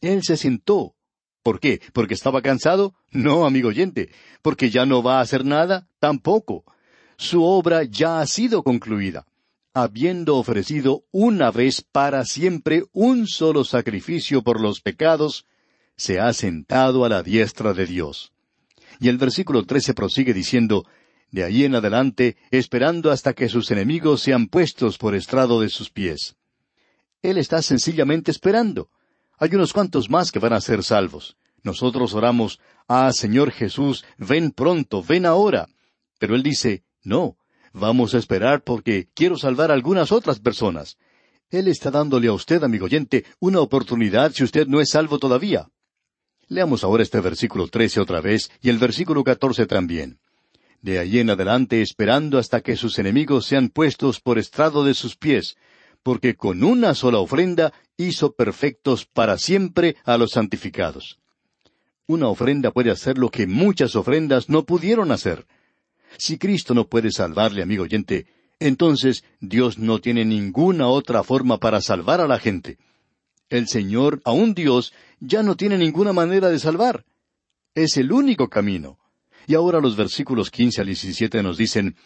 Él 0.00 0.22
se 0.22 0.36
sentó. 0.36 0.94
¿Por 1.44 1.60
qué? 1.60 1.82
¿Porque 1.92 2.14
estaba 2.14 2.40
cansado? 2.40 2.94
No, 3.12 3.44
amigo 3.44 3.68
oyente. 3.68 4.08
¿Porque 4.40 4.70
ya 4.70 4.86
no 4.86 5.02
va 5.02 5.18
a 5.18 5.20
hacer 5.20 5.44
nada? 5.44 5.86
Tampoco. 6.00 6.64
Su 7.18 7.44
obra 7.44 7.84
ya 7.84 8.20
ha 8.20 8.26
sido 8.26 8.62
concluida. 8.62 9.26
Habiendo 9.74 10.36
ofrecido 10.36 11.04
una 11.12 11.50
vez 11.50 11.82
para 11.82 12.24
siempre 12.24 12.84
un 12.92 13.26
solo 13.26 13.64
sacrificio 13.64 14.42
por 14.42 14.58
los 14.58 14.80
pecados, 14.80 15.44
se 15.96 16.18
ha 16.18 16.32
sentado 16.32 17.04
a 17.04 17.10
la 17.10 17.22
diestra 17.22 17.74
de 17.74 17.84
Dios. 17.84 18.32
Y 18.98 19.08
el 19.10 19.18
versículo 19.18 19.64
trece 19.64 19.92
prosigue 19.92 20.32
diciendo, 20.32 20.86
de 21.30 21.44
ahí 21.44 21.64
en 21.64 21.74
adelante, 21.74 22.38
esperando 22.52 23.10
hasta 23.10 23.34
que 23.34 23.50
sus 23.50 23.70
enemigos 23.70 24.22
sean 24.22 24.46
puestos 24.46 24.96
por 24.96 25.14
estrado 25.14 25.60
de 25.60 25.68
sus 25.68 25.90
pies. 25.90 26.36
Él 27.20 27.36
está 27.36 27.60
sencillamente 27.60 28.30
esperando. 28.30 28.88
Hay 29.38 29.54
unos 29.54 29.72
cuantos 29.72 30.08
más 30.10 30.30
que 30.30 30.38
van 30.38 30.52
a 30.52 30.60
ser 30.60 30.82
salvos. 30.82 31.36
Nosotros 31.62 32.14
oramos, 32.14 32.60
Ah, 32.86 33.10
Señor 33.12 33.50
Jesús, 33.50 34.04
ven 34.18 34.50
pronto, 34.50 35.02
ven 35.02 35.24
ahora. 35.24 35.66
Pero 36.18 36.34
Él 36.34 36.42
dice, 36.42 36.84
no, 37.02 37.38
vamos 37.72 38.14
a 38.14 38.18
esperar 38.18 38.62
porque 38.62 39.08
quiero 39.14 39.36
salvar 39.38 39.70
a 39.70 39.74
algunas 39.74 40.12
otras 40.12 40.40
personas. 40.40 40.98
Él 41.50 41.68
está 41.68 41.90
dándole 41.90 42.28
a 42.28 42.32
usted, 42.32 42.62
amigo 42.62 42.84
oyente, 42.84 43.24
una 43.38 43.60
oportunidad 43.60 44.32
si 44.32 44.44
usted 44.44 44.66
no 44.66 44.80
es 44.80 44.90
salvo 44.90 45.18
todavía. 45.18 45.68
Leamos 46.48 46.84
ahora 46.84 47.02
este 47.02 47.20
versículo 47.20 47.68
trece 47.68 48.00
otra 48.00 48.20
vez 48.20 48.50
y 48.60 48.68
el 48.68 48.78
versículo 48.78 49.24
catorce 49.24 49.66
también 49.66 50.20
de 50.84 50.98
allí 50.98 51.18
en 51.18 51.30
adelante 51.30 51.80
esperando 51.80 52.36
hasta 52.36 52.60
que 52.60 52.76
sus 52.76 52.98
enemigos 52.98 53.46
sean 53.46 53.70
puestos 53.70 54.20
por 54.20 54.38
estrado 54.38 54.84
de 54.84 54.92
sus 54.92 55.16
pies, 55.16 55.56
porque 56.04 56.36
con 56.36 56.62
una 56.62 56.94
sola 56.94 57.18
ofrenda 57.18 57.72
hizo 57.96 58.34
perfectos 58.34 59.06
para 59.06 59.38
siempre 59.38 59.96
a 60.04 60.18
los 60.18 60.32
santificados. 60.32 61.18
Una 62.06 62.28
ofrenda 62.28 62.70
puede 62.70 62.90
hacer 62.90 63.16
lo 63.16 63.30
que 63.30 63.46
muchas 63.46 63.96
ofrendas 63.96 64.50
no 64.50 64.64
pudieron 64.64 65.10
hacer. 65.10 65.46
Si 66.18 66.36
Cristo 66.36 66.74
no 66.74 66.86
puede 66.86 67.10
salvarle, 67.10 67.62
amigo 67.62 67.84
oyente, 67.84 68.26
entonces 68.60 69.24
Dios 69.40 69.78
no 69.78 69.98
tiene 69.98 70.26
ninguna 70.26 70.88
otra 70.88 71.24
forma 71.24 71.58
para 71.58 71.80
salvar 71.80 72.20
a 72.20 72.28
la 72.28 72.38
gente. 72.38 72.76
El 73.48 73.66
Señor, 73.66 74.20
aun 74.24 74.52
Dios, 74.52 74.92
ya 75.20 75.42
no 75.42 75.56
tiene 75.56 75.78
ninguna 75.78 76.12
manera 76.12 76.50
de 76.50 76.58
salvar. 76.58 77.06
Es 77.74 77.96
el 77.96 78.12
único 78.12 78.50
camino. 78.50 78.98
Y 79.46 79.54
ahora 79.54 79.80
los 79.80 79.96
versículos 79.96 80.50
quince 80.50 80.82
al 80.82 80.86
diecisiete 80.88 81.42
nos 81.42 81.56
dicen, 81.56 81.96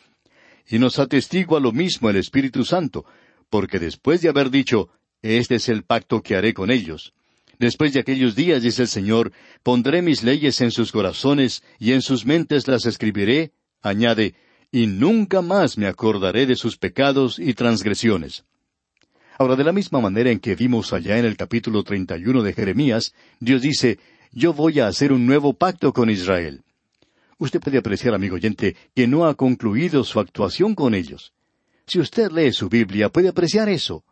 Y 0.68 0.78
nos 0.78 1.00
atestigua 1.00 1.58
lo 1.58 1.72
mismo 1.72 2.10
el 2.10 2.16
Espíritu 2.16 2.64
Santo, 2.64 3.04
porque 3.50 3.78
después 3.78 4.20
de 4.20 4.28
haber 4.28 4.50
dicho, 4.50 4.88
Este 5.20 5.56
es 5.56 5.68
el 5.68 5.82
pacto 5.82 6.22
que 6.22 6.36
haré 6.36 6.54
con 6.54 6.70
ellos. 6.70 7.12
Después 7.58 7.92
de 7.92 8.00
aquellos 8.00 8.36
días, 8.36 8.62
dice 8.62 8.82
el 8.82 8.88
Señor, 8.88 9.32
pondré 9.64 10.00
mis 10.00 10.22
leyes 10.22 10.60
en 10.60 10.70
sus 10.70 10.92
corazones 10.92 11.64
y 11.80 11.92
en 11.92 12.02
sus 12.02 12.24
mentes 12.24 12.68
las 12.68 12.86
escribiré, 12.86 13.52
añade, 13.82 14.34
y 14.70 14.86
nunca 14.86 15.42
más 15.42 15.76
me 15.76 15.86
acordaré 15.86 16.46
de 16.46 16.54
sus 16.54 16.76
pecados 16.76 17.38
y 17.38 17.54
transgresiones. 17.54 18.44
Ahora, 19.38 19.56
de 19.56 19.64
la 19.64 19.72
misma 19.72 20.00
manera 20.00 20.30
en 20.30 20.38
que 20.38 20.54
vimos 20.54 20.92
allá 20.92 21.18
en 21.18 21.24
el 21.24 21.36
capítulo 21.36 21.82
treinta 21.82 22.16
y 22.16 22.26
uno 22.26 22.42
de 22.42 22.52
Jeremías, 22.52 23.12
Dios 23.40 23.62
dice, 23.62 23.98
Yo 24.30 24.52
voy 24.52 24.78
a 24.78 24.86
hacer 24.86 25.12
un 25.12 25.26
nuevo 25.26 25.52
pacto 25.52 25.92
con 25.92 26.10
Israel. 26.10 26.62
Usted 27.38 27.60
puede 27.60 27.78
apreciar, 27.78 28.14
amigo 28.14 28.36
oyente, 28.36 28.76
que 28.94 29.06
no 29.06 29.26
ha 29.26 29.34
concluido 29.34 30.04
su 30.04 30.20
actuación 30.20 30.74
con 30.74 30.94
ellos. 30.94 31.32
Si 31.88 31.98
usted 31.98 32.30
lee 32.32 32.52
su 32.52 32.68
Biblia, 32.68 33.08
puede 33.08 33.28
apreciar 33.28 33.70
eso. 33.70 34.04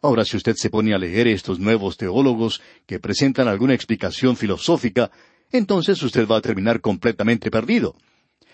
Ahora, 0.00 0.24
si 0.24 0.36
usted 0.36 0.54
se 0.54 0.70
pone 0.70 0.94
a 0.94 0.98
leer 0.98 1.26
estos 1.26 1.58
nuevos 1.58 1.96
teólogos 1.96 2.62
que 2.86 3.00
presentan 3.00 3.48
alguna 3.48 3.74
explicación 3.74 4.36
filosófica, 4.36 5.10
entonces 5.50 6.00
usted 6.04 6.28
va 6.28 6.36
a 6.36 6.40
terminar 6.40 6.80
completamente 6.80 7.50
perdido. 7.50 7.96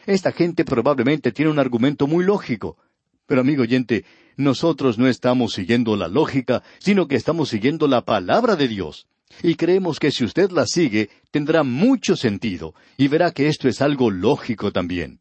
Esta 0.06 0.32
gente 0.32 0.64
probablemente 0.64 1.30
tiene 1.30 1.50
un 1.50 1.58
argumento 1.58 2.06
muy 2.06 2.24
lógico. 2.24 2.78
Pero, 3.26 3.42
amigo 3.42 3.64
oyente, 3.64 4.06
nosotros 4.38 4.96
no 4.96 5.08
estamos 5.08 5.52
siguiendo 5.52 5.94
la 5.94 6.08
lógica, 6.08 6.62
sino 6.78 7.06
que 7.06 7.16
estamos 7.16 7.50
siguiendo 7.50 7.86
la 7.86 8.06
palabra 8.06 8.56
de 8.56 8.66
Dios. 8.66 9.08
Y 9.42 9.56
creemos 9.56 10.00
que 10.00 10.10
si 10.10 10.24
usted 10.24 10.50
la 10.52 10.64
sigue, 10.66 11.10
tendrá 11.30 11.64
mucho 11.64 12.16
sentido, 12.16 12.74
y 12.96 13.08
verá 13.08 13.30
que 13.32 13.48
esto 13.48 13.68
es 13.68 13.82
algo 13.82 14.10
lógico 14.10 14.72
también. 14.72 15.19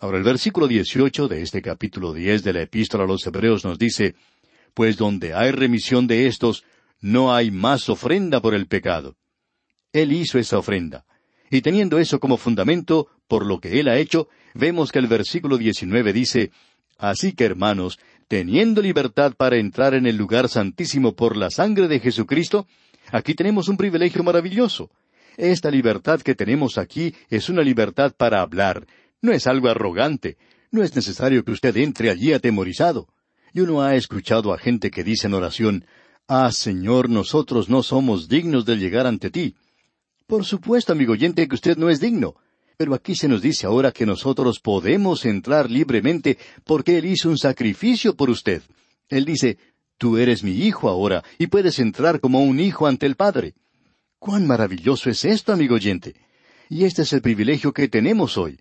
Ahora 0.00 0.18
el 0.18 0.22
versículo 0.22 0.68
18 0.68 1.26
de 1.26 1.42
este 1.42 1.60
capítulo 1.60 2.12
10 2.12 2.44
de 2.44 2.52
la 2.52 2.62
epístola 2.62 3.02
a 3.02 3.06
los 3.08 3.26
Hebreos 3.26 3.64
nos 3.64 3.80
dice, 3.80 4.14
Pues 4.72 4.96
donde 4.96 5.34
hay 5.34 5.50
remisión 5.50 6.06
de 6.06 6.28
estos, 6.28 6.62
no 7.00 7.34
hay 7.34 7.50
más 7.50 7.88
ofrenda 7.88 8.40
por 8.40 8.54
el 8.54 8.68
pecado. 8.68 9.16
Él 9.92 10.12
hizo 10.12 10.38
esa 10.38 10.56
ofrenda. 10.56 11.04
Y 11.50 11.62
teniendo 11.62 11.98
eso 11.98 12.20
como 12.20 12.36
fundamento, 12.36 13.08
por 13.26 13.44
lo 13.44 13.58
que 13.58 13.80
Él 13.80 13.88
ha 13.88 13.98
hecho, 13.98 14.28
vemos 14.54 14.92
que 14.92 15.00
el 15.00 15.08
versículo 15.08 15.58
19 15.58 16.12
dice, 16.12 16.52
Así 16.96 17.32
que 17.32 17.44
hermanos, 17.44 17.98
teniendo 18.28 18.80
libertad 18.80 19.34
para 19.36 19.56
entrar 19.56 19.94
en 19.94 20.06
el 20.06 20.16
lugar 20.16 20.48
santísimo 20.48 21.16
por 21.16 21.36
la 21.36 21.50
sangre 21.50 21.88
de 21.88 21.98
Jesucristo, 21.98 22.68
aquí 23.10 23.34
tenemos 23.34 23.66
un 23.66 23.76
privilegio 23.76 24.22
maravilloso. 24.22 24.90
Esta 25.36 25.72
libertad 25.72 26.20
que 26.20 26.36
tenemos 26.36 26.78
aquí 26.78 27.14
es 27.30 27.48
una 27.48 27.62
libertad 27.62 28.12
para 28.16 28.40
hablar, 28.42 28.86
no 29.20 29.32
es 29.32 29.46
algo 29.46 29.68
arrogante. 29.68 30.36
No 30.70 30.82
es 30.82 30.94
necesario 30.94 31.44
que 31.44 31.52
usted 31.52 31.76
entre 31.78 32.10
allí 32.10 32.32
atemorizado. 32.32 33.08
Y 33.52 33.60
uno 33.60 33.82
ha 33.82 33.96
escuchado 33.96 34.52
a 34.52 34.58
gente 34.58 34.90
que 34.90 35.04
dice 35.04 35.26
en 35.26 35.34
oración, 35.34 35.84
Ah, 36.26 36.52
Señor, 36.52 37.08
nosotros 37.08 37.68
no 37.70 37.82
somos 37.82 38.28
dignos 38.28 38.66
de 38.66 38.76
llegar 38.76 39.06
ante 39.06 39.30
ti. 39.30 39.56
Por 40.26 40.44
supuesto, 40.44 40.92
amigo 40.92 41.14
oyente, 41.14 41.48
que 41.48 41.54
usted 41.54 41.78
no 41.78 41.88
es 41.88 42.00
digno. 42.00 42.34
Pero 42.76 42.94
aquí 42.94 43.14
se 43.14 43.28
nos 43.28 43.40
dice 43.40 43.66
ahora 43.66 43.92
que 43.92 44.06
nosotros 44.06 44.60
podemos 44.60 45.24
entrar 45.24 45.70
libremente 45.70 46.38
porque 46.64 46.98
Él 46.98 47.06
hizo 47.06 47.30
un 47.30 47.38
sacrificio 47.38 48.14
por 48.14 48.28
usted. 48.28 48.62
Él 49.08 49.24
dice, 49.24 49.58
Tú 49.98 50.16
eres 50.16 50.44
mi 50.44 50.52
hijo 50.52 50.88
ahora 50.88 51.24
y 51.38 51.48
puedes 51.48 51.80
entrar 51.80 52.20
como 52.20 52.40
un 52.40 52.60
hijo 52.60 52.86
ante 52.86 53.04
el 53.04 53.16
Padre. 53.16 53.54
¡Cuán 54.20 54.46
maravilloso 54.46 55.10
es 55.10 55.24
esto, 55.24 55.52
amigo 55.52 55.74
oyente! 55.74 56.14
Y 56.68 56.84
este 56.84 57.02
es 57.02 57.12
el 57.12 57.20
privilegio 57.20 57.72
que 57.72 57.88
tenemos 57.88 58.38
hoy. 58.38 58.60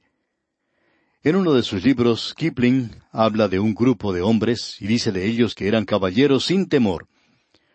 En 1.28 1.36
uno 1.36 1.52
de 1.52 1.62
sus 1.62 1.84
libros, 1.84 2.34
Kipling 2.38 2.90
habla 3.12 3.50
de 3.50 3.60
un 3.60 3.76
grupo 3.76 4.14
de 4.14 4.22
hombres 4.22 4.78
y 4.80 4.88
dice 4.88 5.12
de 5.12 5.26
ellos 5.26 5.56
que 5.56 5.68
eran 5.68 5.84
caballeros 5.84 6.46
sin 6.46 6.70
temor. 6.70 7.06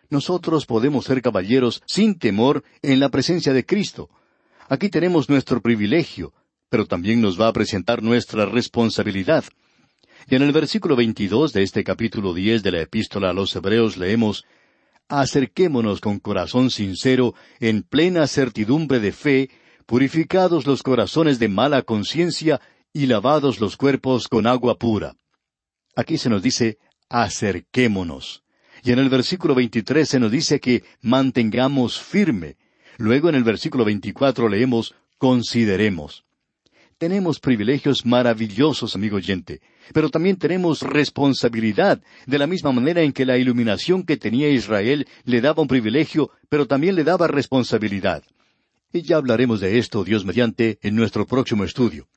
Nosotros 0.09 0.65
podemos 0.65 1.05
ser 1.05 1.21
caballeros 1.21 1.83
sin 1.85 2.17
temor 2.17 2.63
en 2.81 2.99
la 2.99 3.09
presencia 3.09 3.53
de 3.53 3.63
Cristo. 3.63 4.09
Aquí 4.69 4.89
tenemos 4.89 5.29
nuestro 5.29 5.61
privilegio, 5.61 6.33
pero 6.67 6.87
también 6.87 7.21
nos 7.21 7.39
va 7.39 7.47
a 7.47 7.53
presentar 7.53 8.01
nuestra 8.01 8.47
responsabilidad. 8.47 9.43
Y 10.27 10.33
en 10.33 10.41
el 10.41 10.51
versículo 10.51 10.95
22 10.95 11.53
de 11.53 11.61
este 11.61 11.83
capítulo 11.83 12.33
10 12.33 12.63
de 12.63 12.71
la 12.71 12.81
epístola 12.81 13.29
a 13.29 13.33
los 13.33 13.55
Hebreos 13.55 13.97
leemos, 13.97 14.45
Acerquémonos 15.09 16.01
con 16.01 16.17
corazón 16.17 16.71
sincero, 16.71 17.35
en 17.59 17.83
plena 17.83 18.25
certidumbre 18.25 18.99
de 18.99 19.11
fe, 19.11 19.51
purificados 19.85 20.65
los 20.65 20.81
corazones 20.81 21.37
de 21.37 21.49
mala 21.49 21.83
conciencia 21.83 22.59
y 22.93 23.07
lavados 23.07 23.59
los 23.59 23.75
cuerpos 23.75 24.27
con 24.27 24.45
agua 24.45 24.77
pura. 24.77 25.15
Aquí 25.95 26.19
se 26.19 26.29
nos 26.29 26.43
dice, 26.43 26.77
acerquémonos. 27.09 28.43
Y 28.83 28.91
en 28.91 28.99
el 28.99 29.09
versículo 29.09 29.55
23 29.55 30.07
se 30.07 30.19
nos 30.19 30.31
dice 30.31 30.59
que 30.59 30.83
mantengamos 31.01 31.99
firme. 31.99 32.57
Luego 32.97 33.29
en 33.29 33.35
el 33.35 33.43
versículo 33.43 33.83
24 33.83 34.47
leemos, 34.47 34.93
consideremos. 35.17 36.23
Tenemos 36.99 37.39
privilegios 37.39 38.05
maravillosos, 38.05 38.95
amigo 38.95 39.17
oyente, 39.17 39.61
pero 39.93 40.09
también 40.09 40.37
tenemos 40.37 40.81
responsabilidad, 40.81 42.01
de 42.27 42.37
la 42.37 42.47
misma 42.47 42.71
manera 42.71 43.01
en 43.01 43.11
que 43.11 43.25
la 43.25 43.37
iluminación 43.37 44.03
que 44.03 44.17
tenía 44.17 44.49
Israel 44.49 45.07
le 45.25 45.41
daba 45.41 45.63
un 45.63 45.67
privilegio, 45.67 46.29
pero 46.49 46.67
también 46.67 46.95
le 46.95 47.03
daba 47.03 47.27
responsabilidad. 47.27 48.23
Y 48.93 49.01
ya 49.01 49.17
hablaremos 49.17 49.59
de 49.59 49.79
esto, 49.79 50.03
Dios 50.03 50.23
mediante, 50.23 50.77
en 50.83 50.95
nuestro 50.95 51.25
próximo 51.25 51.63
estudio. 51.63 52.07